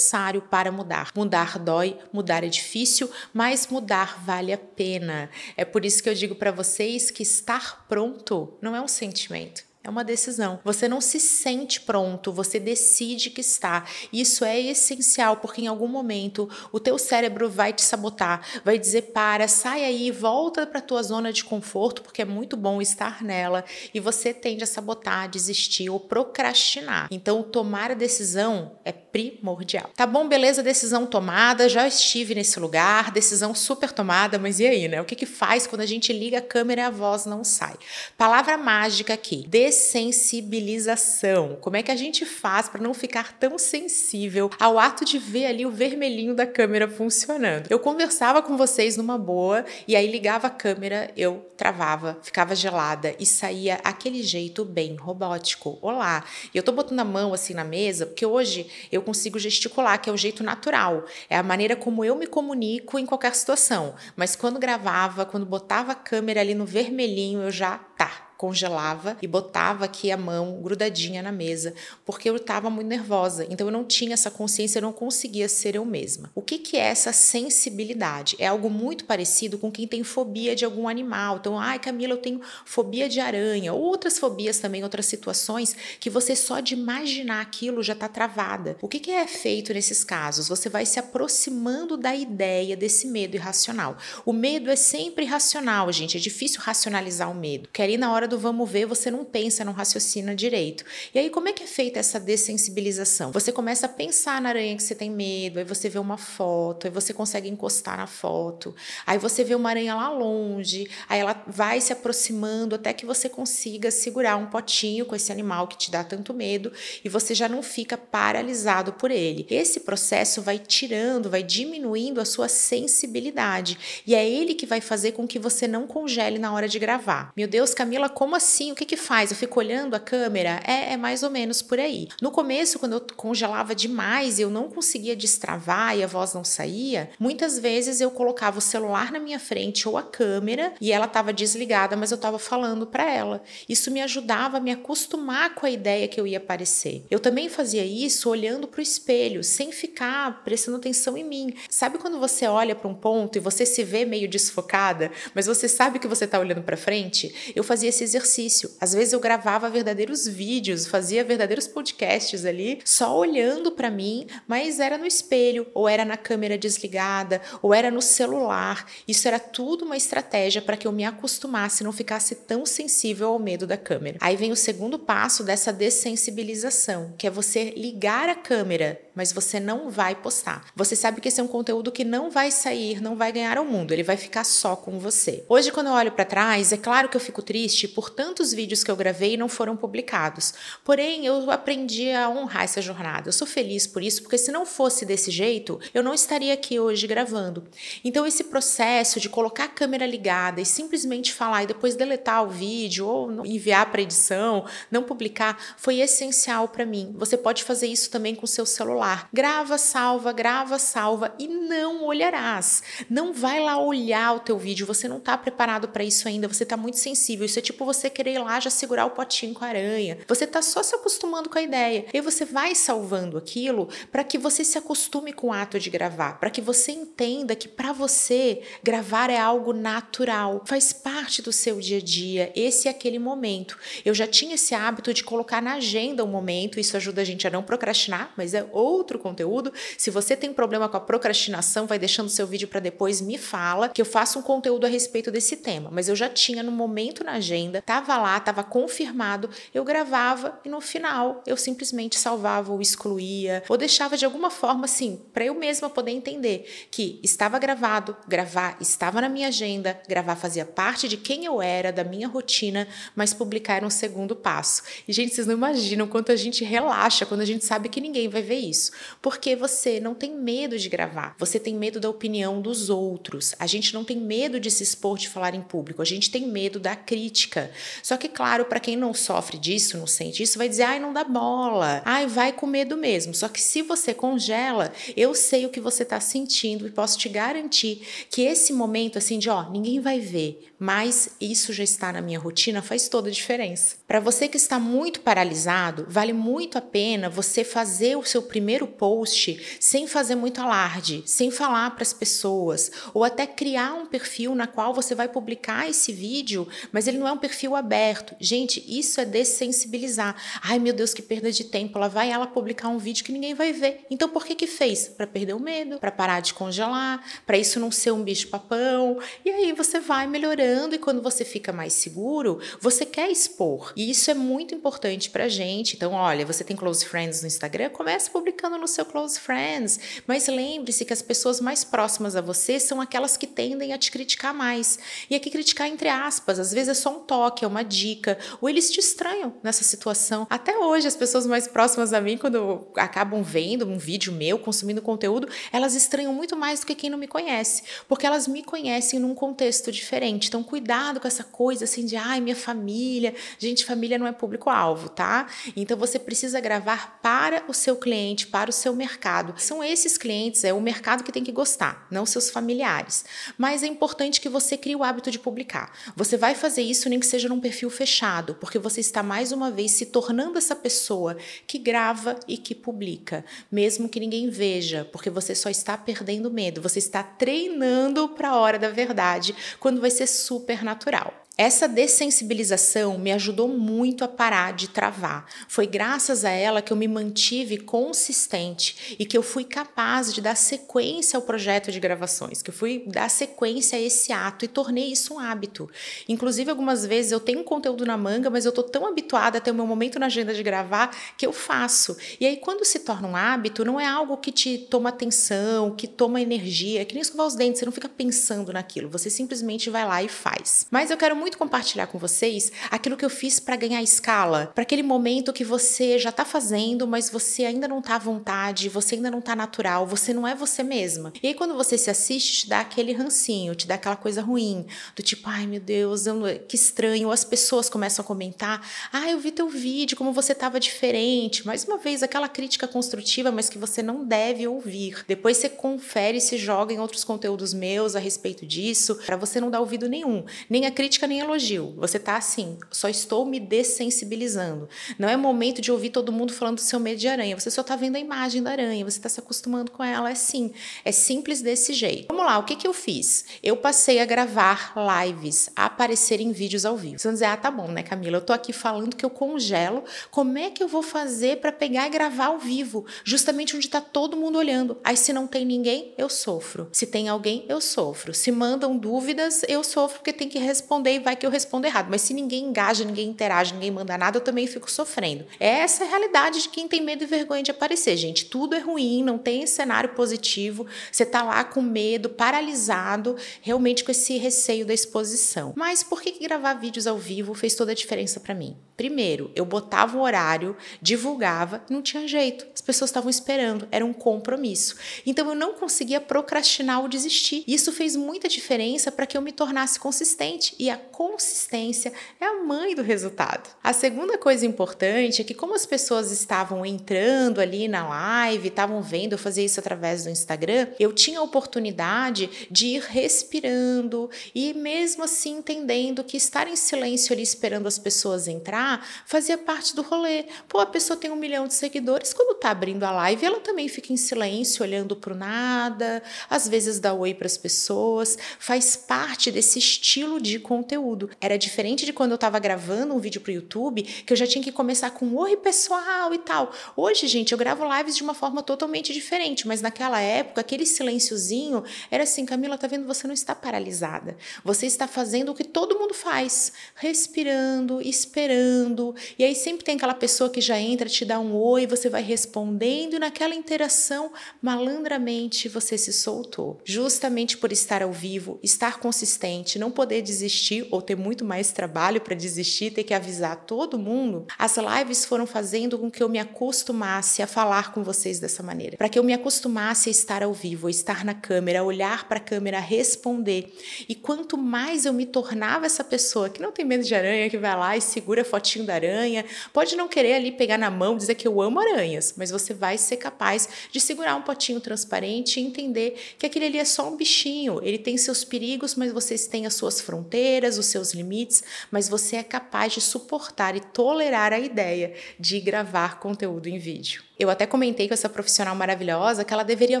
para 0.42 0.72
mudar. 0.72 1.10
Mudar 1.14 1.58
dói, 1.58 1.98
mudar 2.12 2.42
é 2.42 2.48
difícil, 2.48 3.10
mas 3.32 3.66
mudar 3.68 4.22
vale 4.24 4.52
a 4.52 4.58
pena. 4.58 5.30
É 5.56 5.64
por 5.64 5.84
isso 5.84 6.02
que 6.02 6.08
eu 6.08 6.14
digo 6.14 6.34
para 6.34 6.50
vocês 6.50 7.10
que 7.10 7.22
estar 7.22 7.86
pronto 7.88 8.56
não 8.60 8.74
é 8.74 8.80
um 8.80 8.88
sentimento. 8.88 9.64
É 9.86 9.88
uma 9.88 10.02
decisão. 10.02 10.58
Você 10.64 10.88
não 10.88 11.00
se 11.00 11.20
sente 11.20 11.80
pronto, 11.80 12.32
você 12.32 12.58
decide 12.58 13.30
que 13.30 13.40
está. 13.40 13.84
Isso 14.12 14.44
é 14.44 14.58
essencial, 14.58 15.36
porque 15.36 15.62
em 15.62 15.68
algum 15.68 15.86
momento 15.86 16.50
o 16.72 16.80
teu 16.80 16.98
cérebro 16.98 17.48
vai 17.48 17.72
te 17.72 17.82
sabotar, 17.82 18.44
vai 18.64 18.80
dizer 18.80 19.12
para, 19.12 19.46
sai 19.46 19.84
aí, 19.84 20.10
volta 20.10 20.66
para 20.66 20.80
tua 20.80 21.04
zona 21.04 21.32
de 21.32 21.44
conforto, 21.44 22.02
porque 22.02 22.20
é 22.20 22.24
muito 22.24 22.56
bom 22.56 22.82
estar 22.82 23.22
nela, 23.22 23.64
e 23.94 24.00
você 24.00 24.34
tende 24.34 24.64
a 24.64 24.66
sabotar, 24.66 25.28
desistir 25.28 25.88
ou 25.88 26.00
procrastinar. 26.00 27.06
Então, 27.08 27.44
tomar 27.44 27.92
a 27.92 27.94
decisão 27.94 28.80
é 28.84 28.90
primordial. 28.90 29.90
Tá 29.94 30.04
bom, 30.04 30.26
beleza, 30.26 30.64
decisão 30.64 31.06
tomada, 31.06 31.68
já 31.68 31.86
estive 31.86 32.34
nesse 32.34 32.58
lugar, 32.58 33.12
decisão 33.12 33.54
super 33.54 33.92
tomada, 33.92 34.36
mas 34.36 34.58
e 34.58 34.66
aí, 34.66 34.88
né? 34.88 35.00
O 35.00 35.04
que 35.04 35.14
que 35.14 35.26
faz 35.26 35.64
quando 35.64 35.82
a 35.82 35.86
gente 35.86 36.12
liga 36.12 36.38
a 36.38 36.42
câmera 36.42 36.80
e 36.80 36.84
a 36.84 36.90
voz 36.90 37.24
não 37.24 37.44
sai? 37.44 37.76
Palavra 38.18 38.58
mágica 38.58 39.14
aqui, 39.14 39.46
dessensibilização. 39.76 41.58
Como 41.60 41.76
é 41.76 41.82
que 41.82 41.90
a 41.90 41.96
gente 41.96 42.24
faz 42.24 42.66
para 42.68 42.80
não 42.80 42.94
ficar 42.94 43.38
tão 43.38 43.58
sensível 43.58 44.50
ao 44.58 44.78
ato 44.78 45.04
de 45.04 45.18
ver 45.18 45.44
ali 45.46 45.66
o 45.66 45.70
vermelhinho 45.70 46.34
da 46.34 46.46
câmera 46.46 46.88
funcionando? 46.88 47.66
Eu 47.68 47.78
conversava 47.78 48.40
com 48.40 48.56
vocês 48.56 48.96
numa 48.96 49.18
boa 49.18 49.66
e 49.86 49.94
aí 49.94 50.10
ligava 50.10 50.46
a 50.46 50.50
câmera, 50.50 51.10
eu 51.14 51.46
travava, 51.56 52.18
ficava 52.22 52.54
gelada 52.54 53.14
e 53.18 53.26
saía 53.26 53.78
aquele 53.84 54.22
jeito 54.22 54.64
bem 54.64 54.96
robótico. 54.96 55.78
Olá. 55.82 56.24
E 56.54 56.56
eu 56.56 56.62
tô 56.62 56.72
botando 56.72 57.00
a 57.00 57.04
mão 57.04 57.34
assim 57.34 57.52
na 57.52 57.64
mesa 57.64 58.06
porque 58.06 58.24
hoje 58.24 58.66
eu 58.90 59.02
consigo 59.02 59.38
gesticular, 59.38 60.00
que 60.00 60.08
é 60.08 60.12
o 60.12 60.16
jeito 60.16 60.42
natural. 60.42 61.04
É 61.28 61.36
a 61.36 61.42
maneira 61.42 61.76
como 61.76 62.02
eu 62.02 62.16
me 62.16 62.26
comunico 62.26 62.98
em 62.98 63.04
qualquer 63.04 63.34
situação. 63.34 63.94
Mas 64.16 64.34
quando 64.34 64.58
gravava, 64.58 65.26
quando 65.26 65.44
botava 65.44 65.92
a 65.92 65.94
câmera 65.94 66.40
ali 66.40 66.54
no 66.54 66.64
vermelhinho, 66.64 67.42
eu 67.42 67.50
já 67.50 67.76
tá, 67.76 68.25
congelava 68.36 69.16
e 69.22 69.26
botava 69.26 69.84
aqui 69.84 70.10
a 70.10 70.16
mão 70.16 70.60
grudadinha 70.62 71.22
na 71.22 71.32
mesa, 71.32 71.74
porque 72.04 72.28
eu 72.28 72.36
estava 72.36 72.68
muito 72.70 72.88
nervosa. 72.88 73.46
Então 73.50 73.66
eu 73.66 73.72
não 73.72 73.84
tinha 73.84 74.14
essa 74.14 74.30
consciência, 74.30 74.78
eu 74.78 74.82
não 74.82 74.92
conseguia 74.92 75.48
ser 75.48 75.74
eu 75.74 75.84
mesma. 75.84 76.30
O 76.34 76.42
que, 76.42 76.58
que 76.58 76.76
é 76.76 76.80
essa 76.80 77.12
sensibilidade? 77.12 78.36
É 78.38 78.46
algo 78.46 78.70
muito 78.70 79.04
parecido 79.04 79.58
com 79.58 79.70
quem 79.70 79.86
tem 79.86 80.02
fobia 80.02 80.54
de 80.54 80.64
algum 80.64 80.88
animal. 80.88 81.36
Então, 81.38 81.58
ai, 81.58 81.78
Camila, 81.78 82.14
eu 82.14 82.18
tenho 82.18 82.40
fobia 82.64 83.08
de 83.08 83.20
aranha, 83.20 83.72
outras 83.72 84.18
fobias 84.18 84.58
também, 84.58 84.82
outras 84.82 85.06
situações 85.06 85.76
que 85.98 86.10
você 86.10 86.36
só 86.36 86.60
de 86.60 86.74
imaginar 86.74 87.40
aquilo 87.40 87.82
já 87.82 87.92
está 87.92 88.08
travada. 88.08 88.76
O 88.80 88.88
que, 88.88 89.00
que 89.00 89.10
é 89.10 89.26
feito 89.26 89.72
nesses 89.72 90.04
casos? 90.04 90.48
Você 90.48 90.68
vai 90.68 90.84
se 90.84 90.98
aproximando 90.98 91.96
da 91.96 92.14
ideia 92.14 92.76
desse 92.76 93.06
medo 93.06 93.36
irracional. 93.36 93.96
O 94.24 94.32
medo 94.32 94.70
é 94.70 94.76
sempre 94.76 95.24
irracional, 95.24 95.90
gente. 95.92 96.16
É 96.16 96.20
difícil 96.20 96.60
racionalizar 96.60 97.30
o 97.30 97.34
medo. 97.34 97.68
Quer 97.72 97.90
ir 97.90 97.96
na 97.96 98.12
hora 98.12 98.25
hora 98.26 98.28
do 98.28 98.38
vamos 98.38 98.68
ver, 98.68 98.84
você 98.86 99.10
não 99.10 99.24
pensa, 99.24 99.64
não 99.64 99.72
raciocina 99.72 100.34
direito. 100.34 100.84
E 101.14 101.18
aí, 101.18 101.30
como 101.30 101.48
é 101.48 101.52
que 101.52 101.62
é 101.62 101.66
feita 101.66 102.00
essa 102.00 102.18
dessensibilização? 102.18 103.30
Você 103.30 103.52
começa 103.52 103.86
a 103.86 103.88
pensar 103.88 104.40
na 104.40 104.48
aranha 104.48 104.76
que 104.76 104.82
você 104.82 104.94
tem 104.94 105.10
medo, 105.10 105.58
aí 105.58 105.64
você 105.64 105.88
vê 105.88 105.98
uma 105.98 106.18
foto, 106.18 106.86
aí 106.86 106.90
você 106.90 107.14
consegue 107.14 107.48
encostar 107.48 107.96
na 107.96 108.06
foto, 108.06 108.74
aí 109.06 109.16
você 109.16 109.44
vê 109.44 109.54
uma 109.54 109.70
aranha 109.70 109.94
lá 109.94 110.10
longe, 110.10 110.90
aí 111.08 111.20
ela 111.20 111.40
vai 111.46 111.80
se 111.80 111.92
aproximando 111.92 112.74
até 112.74 112.92
que 112.92 113.06
você 113.06 113.28
consiga 113.28 113.90
segurar 113.90 114.36
um 114.36 114.46
potinho 114.46 115.06
com 115.06 115.14
esse 115.14 115.30
animal 115.30 115.68
que 115.68 115.78
te 115.78 115.90
dá 115.90 116.02
tanto 116.02 116.34
medo 116.34 116.72
e 117.04 117.08
você 117.08 117.34
já 117.34 117.48
não 117.48 117.62
fica 117.62 117.96
paralisado 117.96 118.92
por 118.92 119.10
ele. 119.10 119.46
Esse 119.48 119.80
processo 119.80 120.42
vai 120.42 120.58
tirando, 120.58 121.30
vai 121.30 121.42
diminuindo 121.42 122.20
a 122.20 122.24
sua 122.24 122.48
sensibilidade 122.48 124.02
e 124.06 124.14
é 124.14 124.28
ele 124.28 124.54
que 124.54 124.66
vai 124.66 124.80
fazer 124.80 125.12
com 125.12 125.26
que 125.26 125.38
você 125.38 125.68
não 125.68 125.86
congele 125.86 126.38
na 126.38 126.52
hora 126.52 126.68
de 126.68 126.78
gravar. 126.78 127.32
Meu 127.36 127.46
Deus, 127.46 127.74
Camila, 127.76 128.08
como 128.16 128.34
assim? 128.34 128.72
O 128.72 128.74
que 128.74 128.86
que 128.86 128.96
faz? 128.96 129.30
Eu 129.30 129.36
fico 129.36 129.60
olhando 129.60 129.92
a 129.94 130.00
câmera? 130.00 130.62
É, 130.66 130.94
é 130.94 130.96
mais 130.96 131.22
ou 131.22 131.28
menos 131.28 131.60
por 131.60 131.78
aí. 131.78 132.08
No 132.22 132.30
começo, 132.30 132.78
quando 132.78 132.94
eu 132.94 133.06
congelava 133.14 133.74
demais 133.74 134.38
eu 134.38 134.48
não 134.48 134.70
conseguia 134.70 135.14
destravar 135.14 135.94
e 135.94 136.02
a 136.02 136.06
voz 136.06 136.32
não 136.32 136.42
saía, 136.42 137.10
muitas 137.18 137.58
vezes 137.58 138.00
eu 138.00 138.10
colocava 138.10 138.56
o 138.56 138.62
celular 138.62 139.12
na 139.12 139.20
minha 139.20 139.38
frente 139.38 139.86
ou 139.86 139.98
a 139.98 140.02
câmera 140.02 140.72
e 140.80 140.92
ela 140.92 141.04
estava 141.04 141.30
desligada, 141.30 141.94
mas 141.94 142.10
eu 142.10 142.14
estava 142.14 142.38
falando 142.38 142.86
para 142.86 143.04
ela. 143.04 143.42
Isso 143.68 143.90
me 143.90 144.00
ajudava 144.00 144.56
a 144.56 144.60
me 144.60 144.70
acostumar 144.70 145.54
com 145.54 145.66
a 145.66 145.70
ideia 145.70 146.08
que 146.08 146.18
eu 146.18 146.26
ia 146.26 146.38
aparecer. 146.38 147.04
Eu 147.10 147.20
também 147.20 147.50
fazia 147.50 147.84
isso 147.84 148.30
olhando 148.30 148.66
para 148.66 148.78
o 148.78 148.82
espelho, 148.82 149.44
sem 149.44 149.70
ficar 149.70 150.42
prestando 150.42 150.78
atenção 150.78 151.18
em 151.18 151.24
mim. 151.24 151.52
Sabe 151.68 151.98
quando 151.98 152.18
você 152.18 152.46
olha 152.46 152.74
para 152.74 152.88
um 152.88 152.94
ponto 152.94 153.36
e 153.36 153.42
você 153.42 153.66
se 153.66 153.84
vê 153.84 154.06
meio 154.06 154.26
desfocada, 154.26 155.12
mas 155.34 155.46
você 155.46 155.68
sabe 155.68 155.98
que 155.98 156.08
você 156.08 156.24
está 156.24 156.38
olhando 156.38 156.62
para 156.62 156.78
frente? 156.78 157.52
Eu 157.54 157.62
fazia 157.62 157.90
esse 157.90 158.05
exercício. 158.06 158.70
Às 158.80 158.94
vezes 158.94 159.12
eu 159.12 159.20
gravava 159.20 159.68
verdadeiros 159.68 160.26
vídeos, 160.26 160.86
fazia 160.86 161.24
verdadeiros 161.24 161.66
podcasts 161.66 162.44
ali, 162.44 162.80
só 162.84 163.16
olhando 163.16 163.72
para 163.72 163.90
mim, 163.90 164.26
mas 164.46 164.80
era 164.80 164.96
no 164.96 165.06
espelho, 165.06 165.66
ou 165.74 165.88
era 165.88 166.04
na 166.04 166.16
câmera 166.16 166.56
desligada, 166.56 167.40
ou 167.60 167.74
era 167.74 167.90
no 167.90 168.00
celular. 168.00 168.86
Isso 169.06 169.28
era 169.28 169.38
tudo 169.38 169.84
uma 169.84 169.96
estratégia 169.96 170.62
para 170.62 170.76
que 170.76 170.86
eu 170.86 170.92
me 170.92 171.04
acostumasse 171.04 171.82
e 171.82 171.84
não 171.84 171.92
ficasse 171.92 172.34
tão 172.34 172.64
sensível 172.64 173.28
ao 173.28 173.38
medo 173.38 173.66
da 173.66 173.76
câmera. 173.76 174.18
Aí 174.20 174.36
vem 174.36 174.52
o 174.52 174.56
segundo 174.56 174.98
passo 174.98 175.42
dessa 175.42 175.72
dessensibilização, 175.72 177.12
que 177.18 177.26
é 177.26 177.30
você 177.30 177.70
ligar 177.76 178.28
a 178.28 178.34
câmera, 178.34 179.00
mas 179.14 179.32
você 179.32 179.58
não 179.58 179.90
vai 179.90 180.14
postar. 180.14 180.66
Você 180.76 180.94
sabe 180.94 181.20
que 181.20 181.28
esse 181.28 181.40
é 181.40 181.42
um 181.42 181.48
conteúdo 181.48 181.90
que 181.90 182.04
não 182.04 182.30
vai 182.30 182.50
sair, 182.50 183.00
não 183.00 183.16
vai 183.16 183.32
ganhar 183.32 183.58
ao 183.58 183.64
mundo, 183.64 183.92
ele 183.92 184.02
vai 184.02 184.16
ficar 184.16 184.44
só 184.44 184.76
com 184.76 184.98
você. 184.98 185.44
Hoje, 185.48 185.72
quando 185.72 185.86
eu 185.88 185.92
olho 185.94 186.12
para 186.12 186.24
trás, 186.24 186.72
é 186.72 186.76
claro 186.76 187.08
que 187.08 187.16
eu 187.16 187.20
fico 187.20 187.42
triste 187.42 187.88
por 187.96 188.10
tantos 188.10 188.52
vídeos 188.52 188.84
que 188.84 188.90
eu 188.90 188.94
gravei 188.94 189.32
e 189.32 189.36
não 189.38 189.48
foram 189.48 189.74
publicados. 189.74 190.52
Porém, 190.84 191.24
eu 191.24 191.50
aprendi 191.50 192.10
a 192.12 192.28
honrar 192.28 192.64
essa 192.64 192.82
jornada. 192.82 193.30
Eu 193.30 193.32
sou 193.32 193.46
feliz 193.46 193.86
por 193.86 194.02
isso, 194.02 194.20
porque 194.20 194.36
se 194.36 194.52
não 194.52 194.66
fosse 194.66 195.06
desse 195.06 195.30
jeito, 195.30 195.80
eu 195.94 196.02
não 196.02 196.12
estaria 196.12 196.52
aqui 196.52 196.78
hoje 196.78 197.06
gravando. 197.06 197.64
Então, 198.04 198.26
esse 198.26 198.44
processo 198.44 199.18
de 199.18 199.30
colocar 199.30 199.64
a 199.64 199.68
câmera 199.68 200.04
ligada 200.04 200.60
e 200.60 200.66
simplesmente 200.66 201.32
falar 201.32 201.62
e 201.62 201.68
depois 201.68 201.96
deletar 201.96 202.44
o 202.44 202.50
vídeo 202.50 203.06
ou 203.06 203.46
enviar 203.46 203.90
para 203.90 204.02
edição, 204.02 204.66
não 204.90 205.02
publicar, 205.02 205.58
foi 205.78 206.00
essencial 206.00 206.68
para 206.68 206.84
mim. 206.84 207.14
Você 207.16 207.38
pode 207.38 207.64
fazer 207.64 207.86
isso 207.86 208.10
também 208.10 208.34
com 208.34 208.46
seu 208.46 208.66
celular. 208.66 209.26
Grava, 209.32 209.78
salva, 209.78 210.34
grava, 210.34 210.78
salva 210.78 211.34
e 211.38 211.48
não 211.48 212.04
olharás. 212.04 212.82
Não 213.08 213.32
vai 213.32 213.58
lá 213.58 213.78
olhar 213.78 214.34
o 214.34 214.40
teu 214.40 214.58
vídeo, 214.58 214.86
você 214.86 215.08
não 215.08 215.16
está 215.16 215.38
preparado 215.38 215.88
para 215.88 216.04
isso 216.04 216.28
ainda, 216.28 216.46
você 216.46 216.64
está 216.64 216.76
muito 216.76 216.98
sensível. 216.98 217.46
Isso 217.46 217.58
é 217.58 217.62
tipo 217.62 217.85
você 217.86 218.10
querer 218.10 218.34
ir 218.34 218.38
lá 218.38 218.60
já 218.60 218.68
segurar 218.68 219.06
o 219.06 219.10
potinho 219.10 219.54
com 219.54 219.64
a 219.64 219.68
aranha. 219.68 220.18
Você 220.28 220.44
está 220.44 220.60
só 220.60 220.82
se 220.82 220.94
acostumando 220.94 221.48
com 221.48 221.58
a 221.58 221.62
ideia. 221.62 222.04
E 222.12 222.20
você 222.20 222.44
vai 222.44 222.74
salvando 222.74 223.38
aquilo 223.38 223.88
para 224.10 224.24
que 224.24 224.36
você 224.36 224.64
se 224.64 224.76
acostume 224.76 225.32
com 225.32 225.48
o 225.48 225.52
ato 225.52 225.78
de 225.78 225.88
gravar, 225.88 226.38
para 226.38 226.50
que 226.50 226.60
você 226.60 226.92
entenda 226.92 227.54
que 227.54 227.68
para 227.68 227.92
você 227.92 228.62
gravar 228.82 229.30
é 229.30 229.38
algo 229.38 229.72
natural, 229.72 230.62
faz 230.66 230.92
parte 230.92 231.40
do 231.40 231.52
seu 231.52 231.80
dia 231.80 231.98
a 231.98 232.00
dia. 232.00 232.52
Esse 232.54 232.88
é 232.88 232.90
aquele 232.90 233.18
momento. 233.18 233.78
Eu 234.04 234.14
já 234.14 234.26
tinha 234.26 234.56
esse 234.56 234.74
hábito 234.74 235.14
de 235.14 235.22
colocar 235.22 235.62
na 235.62 235.74
agenda 235.74 236.24
um 236.24 236.28
momento, 236.28 236.80
isso 236.80 236.96
ajuda 236.96 237.22
a 237.22 237.24
gente 237.24 237.46
a 237.46 237.50
não 237.50 237.62
procrastinar, 237.62 238.32
mas 238.36 238.52
é 238.52 238.68
outro 238.72 239.18
conteúdo. 239.18 239.72
Se 239.96 240.10
você 240.10 240.36
tem 240.36 240.52
problema 240.52 240.88
com 240.88 240.96
a 240.96 241.00
procrastinação, 241.00 241.86
vai 241.86 241.98
deixando 241.98 242.28
seu 242.28 242.46
vídeo 242.46 242.66
para 242.66 242.80
depois, 242.80 243.20
me 243.20 243.38
fala 243.38 243.88
que 243.88 244.00
eu 244.00 244.06
faço 244.06 244.38
um 244.38 244.42
conteúdo 244.42 244.86
a 244.86 244.88
respeito 244.88 245.30
desse 245.30 245.56
tema. 245.56 245.90
Mas 245.92 246.08
eu 246.08 246.16
já 246.16 246.28
tinha 246.28 246.62
no 246.62 246.72
momento 246.72 247.22
na 247.22 247.32
agenda, 247.32 247.75
tava 247.82 248.16
lá, 248.16 248.38
tava 248.40 248.62
confirmado, 248.62 249.50
eu 249.74 249.84
gravava 249.84 250.60
e 250.64 250.68
no 250.68 250.80
final 250.80 251.42
eu 251.46 251.56
simplesmente 251.56 252.18
salvava 252.18 252.72
ou 252.72 252.80
excluía 252.80 253.62
ou 253.68 253.76
deixava 253.76 254.16
de 254.16 254.24
alguma 254.24 254.50
forma 254.50 254.84
assim, 254.84 255.20
para 255.32 255.44
eu 255.44 255.54
mesma 255.54 255.88
poder 255.90 256.10
entender 256.10 256.86
que 256.90 257.20
estava 257.22 257.58
gravado, 257.58 258.16
gravar 258.26 258.76
estava 258.80 259.20
na 259.20 259.28
minha 259.28 259.48
agenda, 259.48 260.00
gravar 260.08 260.36
fazia 260.36 260.64
parte 260.64 261.08
de 261.08 261.16
quem 261.16 261.44
eu 261.44 261.60
era, 261.60 261.92
da 261.92 262.04
minha 262.04 262.28
rotina, 262.28 262.86
mas 263.14 263.34
publicar 263.34 263.76
era 263.76 263.86
um 263.86 263.90
segundo 263.90 264.34
passo. 264.34 264.82
E 265.06 265.12
gente, 265.12 265.34
vocês 265.34 265.46
não 265.46 265.54
imaginam 265.54 266.06
quanto 266.06 266.32
a 266.32 266.36
gente 266.36 266.64
relaxa 266.64 267.26
quando 267.26 267.40
a 267.40 267.44
gente 267.44 267.64
sabe 267.64 267.88
que 267.88 268.00
ninguém 268.00 268.28
vai 268.28 268.42
ver 268.42 268.58
isso, 268.58 268.92
porque 269.20 269.56
você 269.56 270.00
não 270.00 270.14
tem 270.14 270.34
medo 270.34 270.78
de 270.78 270.88
gravar, 270.88 271.34
você 271.38 271.58
tem 271.58 271.74
medo 271.74 272.00
da 272.00 272.08
opinião 272.08 272.60
dos 272.60 272.90
outros. 272.90 273.54
A 273.58 273.66
gente 273.66 273.92
não 273.94 274.04
tem 274.04 274.16
medo 274.16 274.58
de 274.60 274.70
se 274.70 274.82
expor, 274.82 275.18
de 275.18 275.28
falar 275.28 275.54
em 275.54 275.62
público, 275.62 276.02
a 276.02 276.04
gente 276.04 276.30
tem 276.30 276.46
medo 276.46 276.78
da 276.78 276.94
crítica. 276.94 277.65
Só 278.02 278.16
que, 278.16 278.28
claro, 278.28 278.64
para 278.64 278.80
quem 278.80 278.96
não 278.96 279.12
sofre 279.14 279.58
disso, 279.58 279.98
não 279.98 280.06
sente 280.06 280.42
isso, 280.42 280.58
vai 280.58 280.68
dizer, 280.68 280.84
ai, 280.84 280.98
não 280.98 281.12
dá 281.12 281.24
bola, 281.24 282.02
ai, 282.04 282.26
vai 282.26 282.52
com 282.52 282.66
medo 282.66 282.96
mesmo. 282.96 283.34
Só 283.34 283.48
que 283.48 283.60
se 283.60 283.82
você 283.82 284.12
congela, 284.14 284.92
eu 285.16 285.34
sei 285.34 285.66
o 285.66 285.70
que 285.70 285.80
você 285.80 286.02
está 286.02 286.20
sentindo 286.20 286.86
e 286.86 286.90
posso 286.90 287.18
te 287.18 287.28
garantir 287.28 288.26
que 288.30 288.42
esse 288.42 288.72
momento, 288.72 289.18
assim, 289.18 289.38
de 289.38 289.50
ó, 289.50 289.68
ninguém 289.70 290.00
vai 290.00 290.20
ver, 290.20 290.72
mas 290.78 291.30
isso 291.40 291.72
já 291.72 291.84
está 291.84 292.12
na 292.12 292.20
minha 292.20 292.38
rotina, 292.38 292.82
faz 292.82 293.08
toda 293.08 293.28
a 293.28 293.32
diferença. 293.32 293.96
Para 294.06 294.20
você 294.20 294.48
que 294.48 294.56
está 294.56 294.78
muito 294.78 295.20
paralisado, 295.20 296.06
vale 296.08 296.32
muito 296.32 296.76
a 296.78 296.80
pena 296.80 297.28
você 297.28 297.64
fazer 297.64 298.16
o 298.16 298.24
seu 298.24 298.42
primeiro 298.42 298.86
post 298.86 299.78
sem 299.80 300.06
fazer 300.06 300.34
muito 300.34 300.60
alarde, 300.60 301.22
sem 301.26 301.50
falar 301.50 301.90
para 301.90 302.02
as 302.02 302.12
pessoas, 302.12 302.90
ou 303.14 303.24
até 303.24 303.46
criar 303.46 303.94
um 303.94 304.06
perfil 304.06 304.54
na 304.54 304.66
qual 304.66 304.92
você 304.92 305.14
vai 305.14 305.28
publicar 305.28 305.88
esse 305.88 306.12
vídeo, 306.12 306.68
mas 306.92 307.06
ele 307.06 307.18
não 307.18 307.26
é 307.26 307.32
um 307.32 307.38
perfil 307.46 307.76
aberto. 307.76 308.34
Gente, 308.40 308.84
isso 308.88 309.20
é 309.20 309.24
dessensibilizar. 309.24 310.34
Ai, 310.60 310.80
meu 310.80 310.92
Deus, 310.92 311.14
que 311.14 311.22
perda 311.22 311.52
de 311.52 311.62
tempo. 311.62 311.96
Lá 311.96 312.08
vai 312.08 312.30
ela 312.30 312.46
publicar 312.46 312.88
um 312.88 312.98
vídeo 312.98 313.24
que 313.24 313.30
ninguém 313.30 313.54
vai 313.54 313.72
ver. 313.72 314.04
Então, 314.10 314.28
por 314.28 314.44
que 314.44 314.56
que 314.56 314.66
fez? 314.66 315.06
Para 315.06 315.28
perder 315.28 315.54
o 315.54 315.60
medo, 315.60 315.98
para 316.00 316.10
parar 316.10 316.40
de 316.40 316.52
congelar, 316.52 317.24
para 317.46 317.56
isso 317.56 317.78
não 317.78 317.92
ser 317.92 318.10
um 318.10 318.22
bicho-papão. 318.22 319.20
E 319.44 319.50
aí 319.50 319.72
você 319.72 320.00
vai 320.00 320.26
melhorando 320.26 320.96
e 320.96 320.98
quando 320.98 321.22
você 321.22 321.44
fica 321.44 321.72
mais 321.72 321.92
seguro, 321.92 322.58
você 322.80 323.06
quer 323.06 323.30
expor. 323.30 323.92
E 323.94 324.10
isso 324.10 324.28
é 324.28 324.34
muito 324.34 324.74
importante 324.74 325.30
pra 325.30 325.46
gente. 325.46 325.94
Então, 325.94 326.14
olha, 326.14 326.44
você 326.44 326.64
tem 326.64 326.76
close 326.76 327.06
friends 327.06 327.42
no 327.42 327.46
Instagram, 327.46 327.90
comece 327.90 328.28
publicando 328.28 328.76
no 328.76 328.88
seu 328.88 329.04
close 329.04 329.38
friends, 329.38 330.00
mas 330.26 330.48
lembre-se 330.48 331.04
que 331.04 331.12
as 331.12 331.22
pessoas 331.22 331.60
mais 331.60 331.84
próximas 331.84 332.34
a 332.34 332.40
você 332.40 332.80
são 332.80 333.00
aquelas 333.00 333.36
que 333.36 333.46
tendem 333.46 333.92
a 333.92 333.98
te 333.98 334.10
criticar 334.10 334.52
mais. 334.52 334.98
E 335.30 335.36
aqui 335.36 335.48
criticar 335.48 335.86
entre 335.86 336.08
aspas, 336.08 336.58
às 336.58 336.72
vezes 336.72 336.88
é 336.88 336.94
só 336.94 337.16
um 337.16 337.20
toque, 337.36 337.66
é 337.66 337.68
uma 337.68 337.84
dica, 337.84 338.38
ou 338.62 338.68
eles 338.68 338.90
te 338.90 338.98
estranham 338.98 339.52
nessa 339.62 339.84
situação. 339.84 340.46
Até 340.48 340.78
hoje 340.78 341.06
as 341.06 341.14
pessoas 341.14 341.46
mais 341.46 341.68
próximas 341.68 342.14
a 342.14 342.20
mim 342.20 342.38
quando 342.38 342.88
acabam 342.96 343.42
vendo 343.42 343.86
um 343.86 343.98
vídeo 343.98 344.32
meu, 344.32 344.58
consumindo 344.58 345.02
conteúdo, 345.02 345.46
elas 345.70 345.94
estranham 345.94 346.32
muito 346.32 346.56
mais 346.56 346.80
do 346.80 346.86
que 346.86 346.94
quem 346.94 347.10
não 347.10 347.18
me 347.18 347.28
conhece, 347.28 347.82
porque 348.08 348.26
elas 348.26 348.48
me 348.48 348.62
conhecem 348.62 349.20
num 349.20 349.34
contexto 349.34 349.92
diferente. 349.92 350.48
Então, 350.48 350.62
cuidado 350.62 351.20
com 351.20 351.28
essa 351.28 351.44
coisa 351.44 351.84
assim 351.84 352.06
de, 352.06 352.16
ai, 352.16 352.40
minha 352.40 352.56
família. 352.56 353.34
Gente, 353.58 353.84
família 353.84 354.16
não 354.16 354.26
é 354.26 354.32
público-alvo, 354.32 355.10
tá? 355.10 355.46
Então, 355.76 355.98
você 355.98 356.18
precisa 356.18 356.58
gravar 356.58 357.20
para 357.20 357.64
o 357.68 357.74
seu 357.74 357.96
cliente, 357.96 358.46
para 358.46 358.70
o 358.70 358.72
seu 358.72 358.94
mercado. 358.94 359.54
São 359.58 359.84
esses 359.84 360.16
clientes, 360.16 360.64
é 360.64 360.72
o 360.72 360.80
mercado 360.80 361.22
que 361.22 361.30
tem 361.30 361.44
que 361.44 361.52
gostar, 361.52 362.06
não 362.10 362.24
seus 362.24 362.48
familiares. 362.48 363.26
Mas 363.58 363.82
é 363.82 363.86
importante 363.86 364.40
que 364.40 364.48
você 364.48 364.78
crie 364.78 364.96
o 364.96 365.04
hábito 365.04 365.30
de 365.30 365.38
publicar. 365.38 365.92
Você 366.16 366.38
vai 366.38 366.54
fazer 366.54 366.80
isso 366.80 367.10
nem 367.10 367.18
que 367.26 367.30
seja 367.30 367.48
num 367.48 367.60
perfil 367.60 367.90
fechado, 367.90 368.54
porque 368.54 368.78
você 368.78 369.00
está 369.00 369.22
mais 369.22 369.50
uma 369.50 369.70
vez 369.70 369.90
se 369.90 370.06
tornando 370.06 370.56
essa 370.56 370.76
pessoa 370.76 371.36
que 371.66 371.76
grava 371.76 372.38
e 372.46 372.56
que 372.56 372.74
publica, 372.74 373.44
mesmo 373.70 374.08
que 374.08 374.20
ninguém 374.20 374.48
veja, 374.48 375.04
porque 375.12 375.28
você 375.28 375.54
só 375.54 375.68
está 375.68 375.98
perdendo 375.98 376.50
medo, 376.50 376.80
você 376.80 377.00
está 377.00 377.22
treinando 377.22 378.28
para 378.28 378.50
a 378.50 378.56
hora 378.56 378.78
da 378.78 378.90
verdade, 378.90 379.54
quando 379.80 380.00
vai 380.00 380.10
ser 380.10 380.28
super 380.28 380.84
natural. 380.84 381.45
Essa 381.58 381.88
dessensibilização 381.88 383.16
me 383.16 383.32
ajudou 383.32 383.66
muito 383.66 384.22
a 384.22 384.28
parar 384.28 384.74
de 384.74 384.88
travar. 384.88 385.46
Foi 385.66 385.86
graças 385.86 386.44
a 386.44 386.50
ela 386.50 386.82
que 386.82 386.92
eu 386.92 386.96
me 386.98 387.08
mantive 387.08 387.78
consistente 387.78 389.16
e 389.18 389.24
que 389.24 389.38
eu 389.38 389.42
fui 389.42 389.64
capaz 389.64 390.34
de 390.34 390.42
dar 390.42 390.54
sequência 390.54 391.38
ao 391.38 391.42
projeto 391.42 391.90
de 391.90 391.98
gravações, 391.98 392.60
que 392.60 392.68
eu 392.68 392.74
fui 392.74 393.04
dar 393.06 393.30
sequência 393.30 393.96
a 393.96 394.02
esse 394.02 394.34
ato 394.34 394.66
e 394.66 394.68
tornei 394.68 395.10
isso 395.10 395.32
um 395.32 395.38
hábito. 395.38 395.88
Inclusive, 396.28 396.68
algumas 396.68 397.06
vezes 397.06 397.32
eu 397.32 397.40
tenho 397.40 397.64
conteúdo 397.64 398.04
na 398.04 398.18
manga, 398.18 398.50
mas 398.50 398.66
eu 398.66 398.72
tô 398.72 398.82
tão 398.82 399.06
habituada 399.06 399.56
a 399.56 399.60
ter 399.60 399.70
o 399.70 399.74
meu 399.74 399.86
momento 399.86 400.18
na 400.18 400.26
agenda 400.26 400.52
de 400.52 400.62
gravar 400.62 401.16
que 401.38 401.46
eu 401.46 401.54
faço. 401.54 402.18
E 402.38 402.44
aí, 402.44 402.58
quando 402.58 402.84
se 402.84 402.98
torna 402.98 403.28
um 403.28 403.34
hábito, 403.34 403.82
não 403.82 403.98
é 403.98 404.04
algo 404.04 404.36
que 404.36 404.52
te 404.52 404.76
toma 404.76 405.08
atenção, 405.08 405.96
que 405.96 406.06
toma 406.06 406.38
energia, 406.38 407.00
é 407.00 407.04
que 407.06 407.14
nem 407.14 407.22
escovar 407.22 407.46
os 407.46 407.54
dentes, 407.54 407.78
você 407.78 407.86
não 407.86 407.92
fica 407.92 408.10
pensando 408.10 408.74
naquilo, 408.74 409.08
você 409.08 409.30
simplesmente 409.30 409.88
vai 409.88 410.04
lá 410.04 410.22
e 410.22 410.28
faz. 410.28 410.86
Mas 410.90 411.10
eu 411.10 411.16
quero 411.16 411.34
muito 411.34 411.45
muito 411.46 411.58
compartilhar 411.58 412.08
com 412.08 412.18
vocês 412.18 412.72
aquilo 412.90 413.16
que 413.16 413.24
eu 413.24 413.30
fiz 413.30 413.60
para 413.60 413.76
ganhar 413.76 414.02
escala, 414.02 414.72
para 414.74 414.82
aquele 414.82 415.02
momento 415.02 415.52
que 415.52 415.62
você 415.62 416.18
já 416.18 416.32
tá 416.32 416.44
fazendo, 416.44 417.06
mas 417.06 417.30
você 417.30 417.64
ainda 417.64 417.86
não 417.86 418.02
tá 418.02 418.16
à 418.16 418.18
vontade, 418.18 418.88
você 418.88 419.14
ainda 419.14 419.30
não 419.30 419.40
tá 419.40 419.54
natural, 419.54 420.04
você 420.04 420.34
não 420.34 420.46
é 420.46 420.56
você 420.56 420.82
mesma. 420.82 421.32
E 421.40 421.46
aí 421.46 421.54
quando 421.54 421.74
você 421.74 421.96
se 421.96 422.10
assiste, 422.10 422.62
te 422.62 422.68
dá 422.68 422.80
aquele 422.80 423.12
rancinho, 423.12 423.76
te 423.76 423.86
dá 423.86 423.94
aquela 423.94 424.16
coisa 424.16 424.42
ruim, 424.42 424.86
do 425.14 425.22
tipo, 425.22 425.48
ai 425.48 425.68
meu 425.68 425.78
Deus, 425.78 426.26
eu, 426.26 426.36
que 426.66 426.74
estranho. 426.74 427.30
As 427.30 427.44
pessoas 427.44 427.88
começam 427.88 428.24
a 428.24 428.26
comentar, 428.26 428.84
ah, 429.12 429.30
eu 429.30 429.38
vi 429.38 429.52
teu 429.52 429.68
vídeo, 429.68 430.16
como 430.16 430.32
você 430.32 430.52
tava 430.52 430.80
diferente. 430.80 431.64
Mais 431.64 431.84
uma 431.84 431.96
vez, 431.96 432.24
aquela 432.24 432.48
crítica 432.48 432.88
construtiva, 432.88 433.52
mas 433.52 433.68
que 433.68 433.78
você 433.78 434.02
não 434.02 434.24
deve 434.24 434.66
ouvir. 434.66 435.24
Depois 435.28 435.58
você 435.58 435.68
confere 435.68 436.40
se 436.40 436.58
joga 436.58 436.92
em 436.92 436.98
outros 436.98 437.22
conteúdos 437.22 437.72
meus 437.72 438.16
a 438.16 438.18
respeito 438.18 438.66
disso, 438.66 439.14
para 439.24 439.36
você 439.36 439.60
não 439.60 439.70
dar 439.70 439.78
ouvido 439.78 440.08
nenhum, 440.08 440.44
nem 440.68 440.86
a 440.86 440.90
crítica 440.90 441.24
nem 441.28 441.35
elogio. 441.40 441.94
Você 441.96 442.18
tá 442.18 442.36
assim, 442.36 442.78
só 442.90 443.08
estou 443.08 443.44
me 443.44 443.58
dessensibilizando. 443.60 444.88
Não 445.18 445.28
é 445.28 445.36
momento 445.36 445.80
de 445.80 445.92
ouvir 445.92 446.10
todo 446.10 446.32
mundo 446.32 446.52
falando 446.52 446.76
do 446.76 446.80
seu 446.80 446.98
medo 446.98 447.18
de 447.18 447.28
aranha. 447.28 447.58
Você 447.58 447.70
só 447.70 447.82
tá 447.82 447.96
vendo 447.96 448.16
a 448.16 448.20
imagem 448.20 448.62
da 448.62 448.70
aranha, 448.70 449.04
você 449.04 449.20
tá 449.20 449.28
se 449.28 449.40
acostumando 449.40 449.90
com 449.90 450.02
ela, 450.02 450.30
é 450.30 450.34
sim. 450.34 450.72
É 451.04 451.12
simples 451.12 451.60
desse 451.60 451.92
jeito. 451.92 452.26
Vamos 452.28 452.44
lá, 452.44 452.58
o 452.58 452.64
que 452.64 452.76
que 452.76 452.86
eu 452.86 452.92
fiz? 452.92 453.44
Eu 453.62 453.76
passei 453.76 454.20
a 454.20 454.24
gravar 454.24 454.94
lives, 455.24 455.70
a 455.74 455.86
aparecer 455.86 456.40
em 456.40 456.52
vídeos 456.52 456.84
ao 456.84 456.96
vivo. 456.96 457.18
Você 457.18 457.28
vai 457.28 457.32
dizer, 457.34 457.44
ah, 457.46 457.56
tá 457.56 457.70
bom, 457.70 457.88
né, 457.88 458.02
Camila? 458.02 458.38
Eu 458.38 458.42
tô 458.42 458.52
aqui 458.52 458.72
falando 458.72 459.16
que 459.16 459.24
eu 459.24 459.30
congelo. 459.30 460.04
Como 460.30 460.58
é 460.58 460.70
que 460.70 460.82
eu 460.82 460.88
vou 460.88 461.02
fazer 461.02 461.58
para 461.58 461.72
pegar 461.72 462.06
e 462.06 462.10
gravar 462.10 462.46
ao 462.46 462.58
vivo? 462.58 463.04
Justamente 463.24 463.76
onde 463.76 463.88
tá 463.88 464.00
todo 464.00 464.36
mundo 464.36 464.58
olhando. 464.58 464.98
Aí 465.04 465.16
se 465.16 465.32
não 465.32 465.46
tem 465.46 465.64
ninguém, 465.64 466.14
eu 466.16 466.28
sofro. 466.28 466.88
Se 466.92 467.06
tem 467.06 467.28
alguém, 467.28 467.64
eu 467.68 467.80
sofro. 467.80 468.34
Se 468.34 468.50
mandam 468.50 468.96
dúvidas, 468.96 469.62
eu 469.68 469.82
sofro 469.82 470.18
porque 470.18 470.32
tem 470.32 470.48
que 470.48 470.58
responder 470.58 471.14
e 471.14 471.18
vai 471.26 471.34
que 471.34 471.44
eu 471.44 471.50
respondo 471.50 471.88
errado. 471.88 472.06
Mas 472.08 472.22
se 472.22 472.32
ninguém 472.32 472.66
engaja, 472.66 473.04
ninguém 473.04 473.28
interage, 473.28 473.74
ninguém 473.74 473.90
manda 473.90 474.16
nada, 474.16 474.36
eu 474.36 474.40
também 474.40 474.64
fico 474.68 474.88
sofrendo. 474.88 475.44
Essa 475.58 476.04
é 476.04 476.06
a 476.06 476.10
realidade 476.10 476.62
de 476.62 476.68
quem 476.68 476.86
tem 476.86 477.02
medo 477.02 477.24
e 477.24 477.26
vergonha 477.26 477.64
de 477.64 477.72
aparecer, 477.72 478.16
gente. 478.16 478.44
Tudo 478.44 478.76
é 478.76 478.78
ruim, 478.78 479.24
não 479.24 479.36
tem 479.36 479.66
cenário 479.66 480.10
positivo. 480.10 480.86
Você 481.10 481.26
tá 481.26 481.42
lá 481.42 481.64
com 481.64 481.82
medo, 481.82 482.28
paralisado, 482.28 483.36
realmente 483.60 484.04
com 484.04 484.12
esse 484.12 484.38
receio 484.38 484.86
da 484.86 484.94
exposição. 484.94 485.72
Mas 485.76 486.04
por 486.04 486.22
que, 486.22 486.30
que 486.30 486.46
gravar 486.46 486.74
vídeos 486.74 487.08
ao 487.08 487.18
vivo 487.18 487.54
fez 487.54 487.74
toda 487.74 487.90
a 487.90 487.94
diferença 487.94 488.38
para 488.38 488.54
mim? 488.54 488.76
Primeiro, 488.96 489.50
eu 489.54 489.66
botava 489.66 490.16
o 490.16 490.22
horário, 490.22 490.74
divulgava, 491.02 491.84
não 491.90 492.00
tinha 492.00 492.26
jeito. 492.26 492.66
As 492.74 492.80
pessoas 492.80 493.10
estavam 493.10 493.28
esperando, 493.28 493.86
era 493.90 494.04
um 494.04 494.12
compromisso. 494.12 494.96
Então 495.26 495.46
eu 495.48 495.54
não 495.54 495.74
conseguia 495.74 496.20
procrastinar 496.20 497.02
ou 497.02 497.08
desistir. 497.08 497.62
Isso 497.66 497.92
fez 497.92 498.16
muita 498.16 498.48
diferença 498.48 499.12
para 499.12 499.26
que 499.26 499.36
eu 499.36 499.42
me 499.42 499.52
tornasse 499.52 500.00
consistente 500.00 500.74
e 500.78 500.88
a 500.88 500.96
consistência 501.16 502.12
é 502.38 502.44
a 502.44 502.62
mãe 502.62 502.94
do 502.94 503.00
resultado. 503.00 503.74
A 503.82 503.94
segunda 503.94 504.36
coisa 504.36 504.66
importante 504.66 505.40
é 505.40 505.44
que 505.44 505.54
como 505.54 505.74
as 505.74 505.86
pessoas 505.86 506.30
estavam 506.30 506.84
entrando 506.84 507.58
ali 507.58 507.88
na 507.88 508.06
live, 508.06 508.68
estavam 508.68 509.00
vendo 509.00 509.32
eu 509.32 509.38
fazer 509.38 509.64
isso 509.64 509.80
através 509.80 510.24
do 510.24 510.30
Instagram, 510.30 510.88
eu 511.00 511.14
tinha 511.14 511.38
a 511.38 511.42
oportunidade 511.42 512.68
de 512.70 512.88
ir 512.88 513.02
respirando 513.02 514.28
e 514.54 514.74
mesmo 514.74 515.24
assim 515.24 515.56
entendendo 515.56 516.22
que 516.22 516.36
estar 516.36 516.68
em 516.68 516.76
silêncio 516.76 517.32
ali 517.32 517.42
esperando 517.42 517.86
as 517.86 517.98
pessoas 517.98 518.46
entrar 518.46 519.02
fazia 519.24 519.56
parte 519.56 519.96
do 519.96 520.02
rolê. 520.02 520.44
Pô, 520.68 520.80
a 520.80 520.86
pessoa 520.86 521.16
tem 521.16 521.30
um 521.30 521.36
milhão 521.36 521.66
de 521.66 521.72
seguidores, 521.72 522.34
quando 522.34 522.58
tá 522.58 522.70
abrindo 522.70 523.04
a 523.04 523.10
live, 523.10 523.46
ela 523.46 523.60
também 523.60 523.88
fica 523.88 524.12
em 524.12 524.18
silêncio, 524.18 524.82
olhando 524.82 525.16
pro 525.16 525.34
nada, 525.34 526.22
às 526.50 526.68
vezes 526.68 527.00
dá 527.00 527.14
oi 527.14 527.32
para 527.32 527.46
as 527.46 527.56
pessoas, 527.56 528.36
faz 528.58 528.96
parte 528.96 529.50
desse 529.50 529.78
estilo 529.78 530.38
de 530.38 530.58
conteúdo. 530.58 531.05
Era 531.40 531.56
diferente 531.56 532.04
de 532.04 532.12
quando 532.12 532.32
eu 532.32 532.38
tava 532.38 532.58
gravando 532.58 533.14
um 533.14 533.18
vídeo 533.18 533.40
pro 533.40 533.52
YouTube, 533.52 534.02
que 534.02 534.32
eu 534.32 534.36
já 534.36 534.46
tinha 534.46 534.62
que 534.62 534.72
começar 534.72 535.10
com 535.10 535.34
oi 535.34 535.56
pessoal 535.56 536.32
e 536.32 536.38
tal. 536.38 536.72
Hoje, 536.96 537.26
gente, 537.26 537.52
eu 537.52 537.58
gravo 537.58 537.84
lives 537.96 538.16
de 538.16 538.22
uma 538.22 538.34
forma 538.34 538.62
totalmente 538.62 539.12
diferente, 539.12 539.66
mas 539.66 539.80
naquela 539.80 540.20
época, 540.20 540.60
aquele 540.60 540.86
silenciozinho 540.86 541.84
era 542.10 542.24
assim, 542.24 542.44
Camila, 542.44 542.78
tá 542.78 542.86
vendo? 542.86 543.06
Você 543.06 543.26
não 543.26 543.34
está 543.34 543.54
paralisada. 543.54 544.36
Você 544.64 544.86
está 544.86 545.06
fazendo 545.06 545.52
o 545.52 545.54
que 545.54 545.64
todo 545.64 545.98
mundo 545.98 546.14
faz, 546.14 546.72
respirando, 546.94 548.00
esperando 548.00 549.14
e 549.38 549.44
aí 549.44 549.54
sempre 549.54 549.84
tem 549.84 549.96
aquela 549.96 550.14
pessoa 550.14 550.50
que 550.50 550.60
já 550.60 550.78
entra, 550.78 551.08
te 551.08 551.24
dá 551.24 551.38
um 551.38 551.54
oi, 551.54 551.86
você 551.86 552.08
vai 552.08 552.22
respondendo, 552.22 553.14
e 553.14 553.18
naquela 553.18 553.54
interação, 553.54 554.32
malandramente, 554.60 555.68
você 555.68 555.98
se 555.98 556.12
soltou. 556.12 556.80
Justamente 556.84 557.56
por 557.56 557.72
estar 557.72 558.02
ao 558.02 558.12
vivo, 558.12 558.58
estar 558.62 558.98
consistente, 558.98 559.78
não 559.78 559.90
poder 559.90 560.22
desistir 560.22 560.86
ou 560.96 561.02
ter 561.02 561.16
muito 561.16 561.44
mais 561.44 561.70
trabalho 561.70 562.20
para 562.20 562.34
desistir, 562.34 562.90
ter 562.90 563.04
que 563.04 563.14
avisar 563.14 563.64
todo 563.66 563.98
mundo, 563.98 564.46
as 564.58 564.76
lives 564.76 565.24
foram 565.24 565.46
fazendo 565.46 565.98
com 565.98 566.10
que 566.10 566.22
eu 566.22 566.28
me 566.28 566.38
acostumasse 566.38 567.42
a 567.42 567.46
falar 567.46 567.92
com 567.92 568.02
vocês 568.02 568.40
dessa 568.40 568.62
maneira. 568.62 568.96
Para 568.96 569.08
que 569.08 569.18
eu 569.18 569.24
me 569.24 569.32
acostumasse 569.32 570.08
a 570.08 570.12
estar 570.12 570.42
ao 570.42 570.52
vivo, 570.52 570.86
a 570.86 570.90
estar 570.90 571.24
na 571.24 571.34
câmera, 571.34 571.80
a 571.80 571.82
olhar 571.84 572.28
para 572.28 572.38
a 572.38 572.40
câmera, 572.40 572.78
a 572.78 572.80
responder. 572.80 573.72
E 574.08 574.14
quanto 574.14 574.56
mais 574.56 575.04
eu 575.04 575.12
me 575.12 575.26
tornava 575.26 575.86
essa 575.86 576.02
pessoa 576.02 576.48
que 576.48 576.60
não 576.60 576.72
tem 576.72 576.84
medo 576.84 577.04
de 577.04 577.14
aranha, 577.14 577.50
que 577.50 577.58
vai 577.58 577.76
lá 577.76 577.96
e 577.96 578.00
segura 578.00 578.42
a 578.42 578.44
fotinho 578.44 578.84
da 578.84 578.94
aranha. 578.94 579.44
Pode 579.72 579.96
não 579.96 580.08
querer 580.08 580.34
ali 580.34 580.52
pegar 580.52 580.78
na 580.78 580.90
mão, 580.90 581.16
dizer 581.16 581.34
que 581.34 581.46
eu 581.46 581.60
amo 581.60 581.78
aranhas, 581.78 582.34
mas 582.36 582.50
você 582.50 582.72
vai 582.72 582.96
ser 582.96 583.16
capaz 583.16 583.68
de 583.92 584.00
segurar 584.00 584.34
um 584.36 584.42
potinho 584.42 584.80
transparente 584.80 585.60
e 585.60 585.62
entender 585.62 586.18
que 586.38 586.46
aquele 586.46 586.66
ali 586.66 586.78
é 586.78 586.84
só 586.84 587.08
um 587.08 587.16
bichinho. 587.16 587.80
Ele 587.82 587.98
tem 587.98 588.16
seus 588.16 588.44
perigos, 588.44 588.94
mas 588.94 589.12
vocês 589.12 589.46
têm 589.46 589.66
as 589.66 589.74
suas 589.74 590.00
fronteiras, 590.00 590.78
seus 590.86 591.12
limites, 591.12 591.62
mas 591.90 592.08
você 592.08 592.36
é 592.36 592.42
capaz 592.42 592.92
de 592.92 593.00
suportar 593.00 593.76
e 593.76 593.80
tolerar 593.80 594.52
a 594.52 594.58
ideia 594.58 595.14
de 595.38 595.60
gravar 595.60 596.18
conteúdo 596.18 596.68
em 596.68 596.78
vídeo. 596.78 597.22
Eu 597.38 597.50
até 597.50 597.66
comentei 597.66 598.08
com 598.08 598.14
essa 598.14 598.30
profissional 598.30 598.74
maravilhosa 598.74 599.44
que 599.44 599.52
ela 599.52 599.62
deveria 599.62 600.00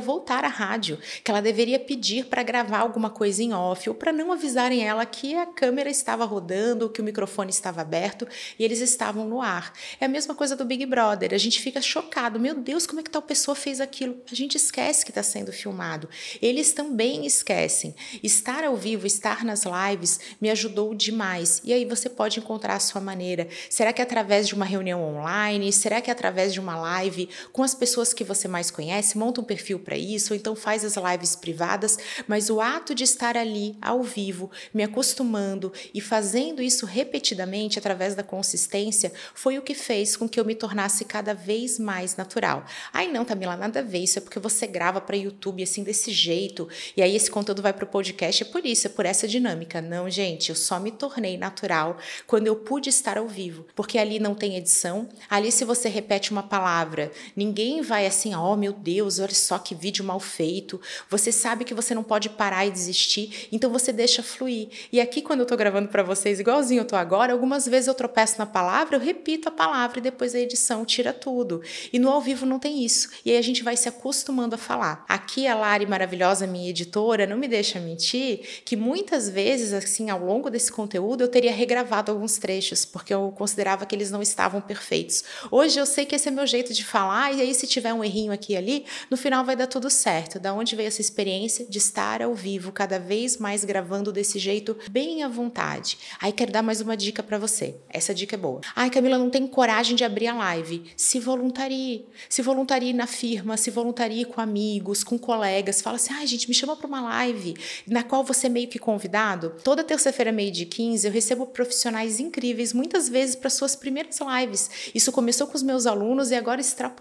voltar 0.00 0.42
à 0.42 0.48
rádio, 0.48 0.98
que 1.22 1.30
ela 1.30 1.42
deveria 1.42 1.78
pedir 1.78 2.26
para 2.26 2.42
gravar 2.42 2.78
alguma 2.78 3.10
coisa 3.10 3.42
em 3.42 3.52
off 3.52 3.90
ou 3.90 3.94
para 3.94 4.10
não 4.10 4.32
avisarem 4.32 4.86
ela 4.86 5.04
que 5.04 5.34
a 5.34 5.44
câmera 5.44 5.90
estava 5.90 6.24
rodando, 6.24 6.88
que 6.88 7.00
o 7.00 7.04
microfone 7.04 7.50
estava 7.50 7.82
aberto 7.82 8.26
e 8.58 8.64
eles 8.64 8.80
estavam 8.80 9.28
no 9.28 9.42
ar. 9.42 9.74
É 10.00 10.06
a 10.06 10.08
mesma 10.08 10.34
coisa 10.34 10.56
do 10.56 10.64
Big 10.64 10.86
Brother. 10.86 11.34
A 11.34 11.38
gente 11.38 11.60
fica 11.60 11.80
chocado. 11.82 12.40
Meu 12.40 12.54
Deus, 12.54 12.86
como 12.86 13.00
é 13.00 13.02
que 13.02 13.10
tal 13.10 13.20
pessoa 13.20 13.54
fez 13.54 13.82
aquilo? 13.82 14.16
A 14.32 14.34
gente 14.34 14.56
esquece 14.56 15.04
que 15.04 15.10
está 15.10 15.22
sendo 15.22 15.52
filmado. 15.52 16.08
Eles 16.40 16.72
também 16.72 17.26
esquecem. 17.26 17.94
Estar 18.22 18.64
ao 18.64 18.76
vivo, 18.76 19.06
estar 19.06 19.44
nas 19.44 19.64
lives 19.64 20.20
me 20.40 20.48
ajudou 20.48 20.94
demais. 20.94 21.60
E 21.62 21.74
aí 21.74 21.84
você 21.84 22.08
pode 22.08 22.38
encontrar 22.38 22.76
a 22.76 22.80
sua 22.80 23.00
maneira. 23.00 23.46
Será 23.68 23.92
que 23.92 24.00
é 24.00 24.04
através 24.04 24.48
de 24.48 24.54
uma 24.54 24.64
reunião 24.64 25.02
online? 25.02 25.70
Será 25.70 26.00
que 26.00 26.08
é 26.08 26.12
através 26.12 26.54
de 26.54 26.60
uma 26.60 26.78
live? 26.78 27.25
Com 27.52 27.62
as 27.62 27.74
pessoas 27.74 28.12
que 28.12 28.24
você 28.24 28.48
mais 28.48 28.70
conhece, 28.70 29.18
monta 29.18 29.40
um 29.40 29.44
perfil 29.44 29.78
para 29.78 29.96
isso, 29.96 30.32
ou 30.32 30.36
então 30.36 30.54
faz 30.54 30.84
as 30.84 30.96
lives 30.96 31.36
privadas, 31.36 31.98
mas 32.26 32.50
o 32.50 32.60
ato 32.60 32.94
de 32.94 33.04
estar 33.04 33.36
ali 33.36 33.76
ao 33.80 34.02
vivo, 34.02 34.50
me 34.72 34.82
acostumando 34.82 35.72
e 35.92 36.00
fazendo 36.00 36.62
isso 36.62 36.86
repetidamente 36.86 37.78
através 37.78 38.14
da 38.14 38.22
consistência, 38.22 39.12
foi 39.34 39.58
o 39.58 39.62
que 39.62 39.74
fez 39.74 40.16
com 40.16 40.28
que 40.28 40.38
eu 40.38 40.44
me 40.44 40.54
tornasse 40.54 41.04
cada 41.04 41.34
vez 41.34 41.78
mais 41.78 42.16
natural. 42.16 42.64
Ai 42.92 43.08
não, 43.08 43.24
Tamila, 43.24 43.56
nada 43.56 43.80
a 43.80 43.82
ver, 43.82 43.98
isso 43.98 44.18
é 44.18 44.22
porque 44.22 44.38
você 44.38 44.66
grava 44.66 45.00
para 45.00 45.16
YouTube 45.16 45.62
assim 45.62 45.82
desse 45.82 46.10
jeito, 46.10 46.68
e 46.96 47.02
aí 47.02 47.14
esse 47.14 47.30
conteúdo 47.30 47.62
vai 47.62 47.72
para 47.72 47.84
o 47.84 47.88
podcast, 47.88 48.42
é 48.42 48.46
por 48.46 48.64
isso, 48.64 48.86
é 48.86 48.90
por 48.90 49.06
essa 49.06 49.26
dinâmica. 49.26 49.80
Não, 49.80 50.08
gente, 50.08 50.50
eu 50.50 50.56
só 50.56 50.78
me 50.78 50.90
tornei 50.90 51.36
natural 51.36 51.98
quando 52.26 52.46
eu 52.46 52.56
pude 52.56 52.88
estar 52.88 53.18
ao 53.18 53.28
vivo, 53.28 53.66
porque 53.74 53.98
ali 53.98 54.18
não 54.18 54.34
tem 54.34 54.56
edição, 54.56 55.08
ali 55.28 55.50
se 55.52 55.64
você 55.64 55.88
repete 55.88 56.30
uma 56.30 56.42
palavra 56.42 57.10
Ninguém 57.34 57.82
vai 57.82 58.06
assim, 58.06 58.34
oh 58.34 58.56
meu 58.56 58.72
Deus, 58.72 59.18
olha 59.18 59.34
só 59.34 59.58
que 59.58 59.74
vídeo 59.74 60.04
mal 60.04 60.20
feito. 60.20 60.80
Você 61.10 61.32
sabe 61.32 61.64
que 61.64 61.74
você 61.74 61.94
não 61.94 62.02
pode 62.02 62.30
parar 62.30 62.66
e 62.66 62.70
desistir, 62.70 63.48
então 63.52 63.70
você 63.70 63.92
deixa 63.92 64.22
fluir. 64.22 64.68
E 64.92 65.00
aqui, 65.00 65.22
quando 65.22 65.40
eu 65.40 65.46
tô 65.46 65.56
gravando 65.56 65.88
para 65.88 66.02
vocês, 66.02 66.40
igualzinho 66.40 66.80
eu 66.80 66.84
tô 66.84 66.96
agora, 66.96 67.32
algumas 67.32 67.66
vezes 67.66 67.88
eu 67.88 67.94
tropeço 67.94 68.38
na 68.38 68.46
palavra, 68.46 68.96
eu 68.96 69.00
repito 69.00 69.48
a 69.48 69.52
palavra 69.52 69.98
e 69.98 70.02
depois 70.02 70.34
a 70.34 70.40
edição 70.40 70.84
tira 70.84 71.12
tudo. 71.12 71.62
E 71.92 71.98
no 71.98 72.10
ao 72.10 72.20
vivo 72.20 72.44
não 72.46 72.58
tem 72.58 72.84
isso. 72.84 73.08
E 73.24 73.30
aí 73.30 73.36
a 73.36 73.42
gente 73.42 73.62
vai 73.62 73.76
se 73.76 73.88
acostumando 73.88 74.54
a 74.54 74.58
falar. 74.58 75.04
Aqui 75.08 75.46
a 75.46 75.54
Lari 75.54 75.86
maravilhosa, 75.86 76.46
minha 76.46 76.70
editora, 76.70 77.26
não 77.26 77.36
me 77.36 77.48
deixa 77.48 77.80
mentir 77.80 78.62
que 78.64 78.76
muitas 78.76 79.28
vezes, 79.28 79.72
assim, 79.72 80.10
ao 80.10 80.20
longo 80.20 80.50
desse 80.50 80.70
conteúdo, 80.70 81.22
eu 81.22 81.28
teria 81.28 81.52
regravado 81.52 82.12
alguns 82.12 82.38
trechos, 82.38 82.84
porque 82.84 83.12
eu 83.12 83.32
considerava 83.36 83.86
que 83.86 83.94
eles 83.94 84.10
não 84.10 84.22
estavam 84.22 84.60
perfeitos. 84.60 85.24
Hoje 85.50 85.78
eu 85.78 85.86
sei 85.86 86.04
que 86.04 86.14
esse 86.14 86.28
é 86.28 86.30
meu 86.30 86.46
jeito 86.46 86.72
de 86.72 86.84
falar 86.84 87.05
falar, 87.06 87.32
e 87.32 87.40
aí 87.40 87.54
se 87.54 87.66
tiver 87.68 87.94
um 87.94 88.02
errinho 88.02 88.32
aqui 88.32 88.54
e 88.54 88.56
ali, 88.56 88.84
no 89.08 89.16
final 89.16 89.44
vai 89.44 89.54
dar 89.54 89.68
tudo 89.68 89.88
certo. 89.88 90.40
Da 90.40 90.52
onde 90.52 90.74
veio 90.74 90.88
essa 90.88 91.00
experiência 91.00 91.64
de 91.64 91.78
estar 91.78 92.20
ao 92.20 92.34
vivo, 92.34 92.72
cada 92.72 92.98
vez 92.98 93.36
mais 93.36 93.64
gravando 93.64 94.12
desse 94.12 94.40
jeito, 94.40 94.76
bem 94.90 95.22
à 95.22 95.28
vontade. 95.28 95.98
Aí 96.20 96.32
quero 96.32 96.50
dar 96.50 96.62
mais 96.62 96.80
uma 96.80 96.96
dica 96.96 97.22
para 97.22 97.38
você. 97.38 97.76
Essa 97.88 98.12
dica 98.12 98.34
é 98.34 98.38
boa. 98.38 98.60
Ai, 98.74 98.90
Camila, 98.90 99.16
não 99.16 99.30
tem 99.30 99.46
coragem 99.46 99.94
de 99.94 100.02
abrir 100.02 100.26
a 100.26 100.34
live. 100.34 100.82
Se 100.96 101.20
voluntarie. 101.20 102.06
Se 102.28 102.42
voluntarie 102.42 102.92
na 102.92 103.06
firma, 103.06 103.56
se 103.56 103.70
voluntarie 103.70 104.24
com 104.24 104.40
amigos, 104.40 105.04
com 105.04 105.16
colegas. 105.16 105.80
Fala 105.80 105.96
assim: 105.96 106.12
ai, 106.12 106.26
gente, 106.26 106.48
me 106.48 106.54
chama 106.54 106.74
para 106.74 106.88
uma 106.88 107.00
live 107.00 107.54
na 107.86 108.02
qual 108.02 108.24
você 108.24 108.46
é 108.46 108.50
meio 108.50 108.68
que 108.68 108.80
convidado. 108.80 109.54
Toda 109.62 109.84
terça-feira, 109.84 110.32
meio 110.32 110.50
de 110.50 110.66
15, 110.66 111.06
eu 111.06 111.12
recebo 111.12 111.46
profissionais 111.46 112.18
incríveis, 112.18 112.72
muitas 112.72 113.08
vezes 113.08 113.36
para 113.36 113.48
suas 113.48 113.76
primeiras 113.76 114.18
lives. 114.18 114.90
Isso 114.92 115.12
começou 115.12 115.46
com 115.46 115.54
os 115.54 115.62
meus 115.62 115.86
alunos 115.86 116.30
e 116.30 116.34
agora 116.34 116.60
extrapolou. 116.60 116.95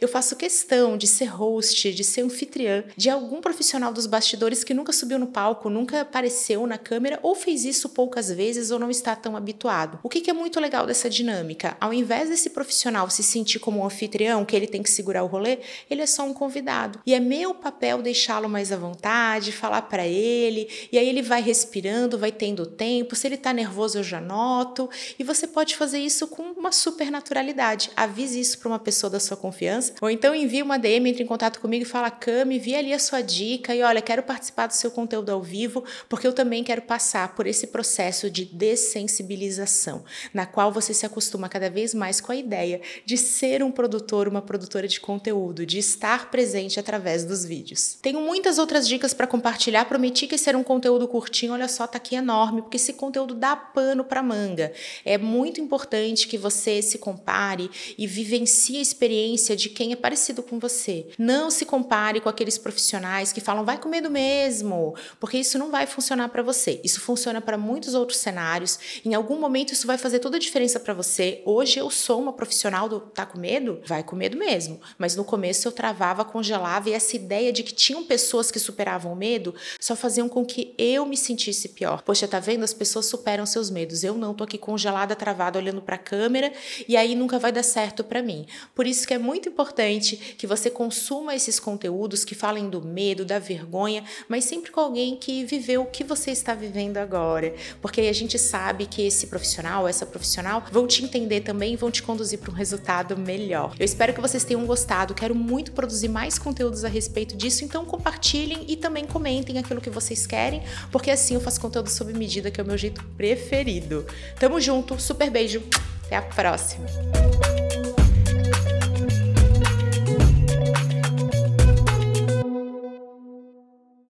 Eu 0.00 0.08
faço 0.08 0.36
questão 0.36 0.96
de 0.96 1.06
ser 1.06 1.26
host, 1.26 1.92
de 1.92 2.04
ser 2.04 2.22
anfitriã 2.22 2.84
de 2.96 3.08
algum 3.08 3.40
profissional 3.40 3.92
dos 3.92 4.06
bastidores 4.06 4.62
que 4.62 4.74
nunca 4.74 4.92
subiu 4.92 5.18
no 5.18 5.26
palco, 5.26 5.70
nunca 5.70 6.02
apareceu 6.02 6.66
na 6.66 6.78
câmera 6.78 7.18
ou 7.22 7.34
fez 7.34 7.64
isso 7.64 7.88
poucas 7.88 8.30
vezes 8.30 8.70
ou 8.70 8.78
não 8.78 8.90
está 8.90 9.16
tão 9.16 9.36
habituado. 9.36 9.98
O 10.02 10.08
que, 10.08 10.20
que 10.20 10.30
é 10.30 10.32
muito 10.32 10.60
legal 10.60 10.86
dessa 10.86 11.08
dinâmica? 11.08 11.76
Ao 11.80 11.92
invés 11.92 12.28
desse 12.28 12.50
profissional 12.50 13.08
se 13.10 13.22
sentir 13.22 13.58
como 13.58 13.80
um 13.80 13.84
anfitrião, 13.84 14.44
que 14.44 14.54
ele 14.54 14.66
tem 14.66 14.82
que 14.82 14.90
segurar 14.90 15.22
o 15.22 15.26
rolê, 15.26 15.58
ele 15.88 16.02
é 16.02 16.06
só 16.06 16.24
um 16.24 16.34
convidado. 16.34 17.00
E 17.06 17.14
é 17.14 17.20
meu 17.20 17.54
papel 17.54 18.02
deixá-lo 18.02 18.48
mais 18.48 18.72
à 18.72 18.76
vontade, 18.76 19.52
falar 19.52 19.82
para 19.82 20.06
ele, 20.06 20.68
e 20.92 20.98
aí 20.98 21.08
ele 21.08 21.22
vai 21.22 21.42
respirando, 21.42 22.18
vai 22.18 22.32
tendo 22.32 22.66
tempo. 22.66 23.16
Se 23.16 23.26
ele 23.26 23.34
está 23.36 23.52
nervoso, 23.52 23.98
eu 23.98 24.02
já 24.02 24.20
noto. 24.20 24.88
E 25.18 25.24
você 25.24 25.46
pode 25.46 25.76
fazer 25.76 25.98
isso 25.98 26.26
com 26.28 26.42
uma 26.42 26.72
super 26.72 27.10
naturalidade. 27.10 27.90
Avise 27.96 28.40
isso 28.40 28.58
para 28.58 28.68
uma 28.68 28.78
pessoa 28.78 29.10
da 29.10 29.20
sua 29.20 29.29
confiança, 29.36 29.94
ou 30.00 30.10
então 30.10 30.34
envie 30.34 30.62
uma 30.62 30.78
DM, 30.78 31.08
entre 31.08 31.22
em 31.22 31.26
contato 31.26 31.60
comigo 31.60 31.82
e 31.84 31.88
fala: 31.88 32.10
Cami, 32.10 32.58
vi 32.58 32.74
ali 32.74 32.92
a 32.92 32.98
sua 32.98 33.20
dica 33.20 33.74
e 33.74 33.82
olha, 33.82 34.02
quero 34.02 34.22
participar 34.22 34.66
do 34.66 34.74
seu 34.74 34.90
conteúdo 34.90 35.30
ao 35.30 35.42
vivo, 35.42 35.84
porque 36.08 36.26
eu 36.26 36.32
também 36.32 36.62
quero 36.64 36.82
passar 36.82 37.34
por 37.34 37.46
esse 37.46 37.66
processo 37.68 38.30
de 38.30 38.44
dessensibilização, 38.44 40.04
na 40.32 40.46
qual 40.46 40.72
você 40.72 40.92
se 40.92 41.06
acostuma 41.06 41.48
cada 41.48 41.70
vez 41.70 41.94
mais 41.94 42.20
com 42.20 42.32
a 42.32 42.36
ideia 42.36 42.80
de 43.04 43.16
ser 43.16 43.62
um 43.62 43.70
produtor, 43.70 44.28
uma 44.28 44.42
produtora 44.42 44.86
de 44.86 45.00
conteúdo, 45.00 45.64
de 45.64 45.78
estar 45.78 46.30
presente 46.30 46.78
através 46.78 47.24
dos 47.24 47.44
vídeos. 47.44 47.98
Tenho 48.02 48.20
muitas 48.20 48.58
outras 48.58 48.86
dicas 48.86 49.14
para 49.14 49.26
compartilhar, 49.26 49.84
prometi 49.84 50.26
que 50.26 50.38
ser 50.38 50.56
um 50.56 50.62
conteúdo 50.62 51.06
curtinho, 51.08 51.52
olha 51.52 51.68
só, 51.68 51.86
tá 51.86 51.96
aqui 51.96 52.14
enorme, 52.14 52.62
porque 52.62 52.76
esse 52.76 52.92
conteúdo 52.92 53.34
dá 53.34 53.56
pano 53.56 54.04
para 54.04 54.22
manga. 54.22 54.72
É 55.04 55.18
muito 55.18 55.60
importante 55.60 56.26
que 56.26 56.38
você 56.38 56.82
se 56.82 56.98
compare 56.98 57.70
e 57.96 58.06
vivencie 58.06 58.78
a 58.78 58.82
experiência 59.20 59.54
de 59.54 59.68
quem 59.68 59.92
é 59.92 59.96
parecido 59.96 60.42
com 60.42 60.58
você. 60.58 61.06
Não 61.18 61.50
se 61.50 61.66
compare 61.66 62.20
com 62.20 62.28
aqueles 62.28 62.56
profissionais 62.56 63.32
que 63.32 63.40
falam 63.40 63.64
vai 63.64 63.78
com 63.78 63.88
medo 63.88 64.10
mesmo, 64.10 64.94
porque 65.18 65.38
isso 65.38 65.58
não 65.58 65.70
vai 65.70 65.86
funcionar 65.86 66.28
para 66.30 66.42
você. 66.42 66.80
Isso 66.82 67.00
funciona 67.00 67.40
para 67.40 67.58
muitos 67.58 67.94
outros 67.94 68.18
cenários. 68.18 68.78
Em 69.04 69.14
algum 69.14 69.38
momento 69.38 69.72
isso 69.72 69.86
vai 69.86 69.98
fazer 69.98 70.20
toda 70.20 70.36
a 70.36 70.40
diferença 70.40 70.80
para 70.80 70.94
você. 70.94 71.42
Hoje 71.44 71.78
eu 71.78 71.90
sou 71.90 72.20
uma 72.20 72.32
profissional 72.32 72.88
do 72.88 73.00
tá 73.00 73.26
com 73.26 73.38
medo? 73.38 73.80
Vai 73.84 74.02
com 74.02 74.16
medo 74.16 74.36
mesmo. 74.36 74.80
Mas 74.96 75.14
no 75.14 75.24
começo 75.24 75.68
eu 75.68 75.72
travava, 75.72 76.24
congelava 76.24 76.88
e 76.88 76.92
essa 76.92 77.16
ideia 77.16 77.52
de 77.52 77.62
que 77.62 77.74
tinham 77.74 78.04
pessoas 78.04 78.50
que 78.50 78.58
superavam 78.58 79.12
o 79.12 79.16
medo 79.16 79.54
só 79.78 79.94
faziam 79.94 80.28
com 80.28 80.44
que 80.44 80.74
eu 80.78 81.04
me 81.04 81.16
sentisse 81.16 81.68
pior. 81.68 82.02
Poxa, 82.02 82.26
tá 82.26 82.40
vendo? 82.40 82.64
As 82.64 82.72
pessoas 82.72 83.06
superam 83.06 83.44
seus 83.44 83.70
medos. 83.70 84.02
Eu 84.02 84.14
não 84.14 84.34
tô 84.34 84.44
aqui 84.44 84.56
congelada, 84.56 85.14
travada, 85.14 85.58
olhando 85.58 85.82
para 85.82 85.96
a 85.96 85.98
câmera 85.98 86.52
e 86.88 86.96
aí 86.96 87.14
nunca 87.14 87.38
vai 87.38 87.52
dar 87.52 87.62
certo 87.62 88.02
para 88.02 88.22
mim. 88.22 88.46
Por 88.74 88.86
isso 88.86 89.09
que 89.10 89.14
é 89.14 89.18
muito 89.18 89.48
importante 89.48 90.16
que 90.38 90.46
você 90.46 90.70
consuma 90.70 91.34
esses 91.34 91.58
conteúdos 91.58 92.24
que 92.24 92.32
falem 92.32 92.70
do 92.70 92.80
medo, 92.80 93.24
da 93.24 93.40
vergonha, 93.40 94.04
mas 94.28 94.44
sempre 94.44 94.70
com 94.70 94.78
alguém 94.78 95.16
que 95.16 95.44
viveu 95.44 95.82
o 95.82 95.86
que 95.86 96.04
você 96.04 96.30
está 96.30 96.54
vivendo 96.54 96.96
agora, 96.96 97.52
porque 97.82 98.00
aí 98.00 98.08
a 98.08 98.12
gente 98.12 98.38
sabe 98.38 98.86
que 98.86 99.02
esse 99.04 99.26
profissional, 99.26 99.88
essa 99.88 100.06
profissional 100.06 100.62
vão 100.70 100.86
te 100.86 101.02
entender 101.02 101.40
também 101.40 101.72
e 101.72 101.76
vão 101.76 101.90
te 101.90 102.04
conduzir 102.04 102.38
para 102.38 102.52
um 102.52 102.54
resultado 102.54 103.16
melhor. 103.16 103.74
Eu 103.80 103.84
espero 103.84 104.14
que 104.14 104.20
vocês 104.20 104.44
tenham 104.44 104.64
gostado. 104.64 105.12
Quero 105.12 105.34
muito 105.34 105.72
produzir 105.72 106.06
mais 106.06 106.38
conteúdos 106.38 106.84
a 106.84 106.88
respeito 106.88 107.36
disso, 107.36 107.64
então 107.64 107.84
compartilhem 107.84 108.64
e 108.68 108.76
também 108.76 109.04
comentem 109.04 109.58
aquilo 109.58 109.80
que 109.80 109.90
vocês 109.90 110.24
querem, 110.24 110.62
porque 110.92 111.10
assim 111.10 111.34
eu 111.34 111.40
faço 111.40 111.60
conteúdo 111.60 111.90
sob 111.90 112.12
medida, 112.12 112.48
que 112.48 112.60
é 112.60 112.62
o 112.62 112.66
meu 112.66 112.78
jeito 112.78 113.04
preferido. 113.16 114.06
Tamo 114.38 114.60
junto, 114.60 115.00
super 115.00 115.28
beijo, 115.30 115.60
até 116.04 116.14
a 116.14 116.22
próxima. 116.22 116.86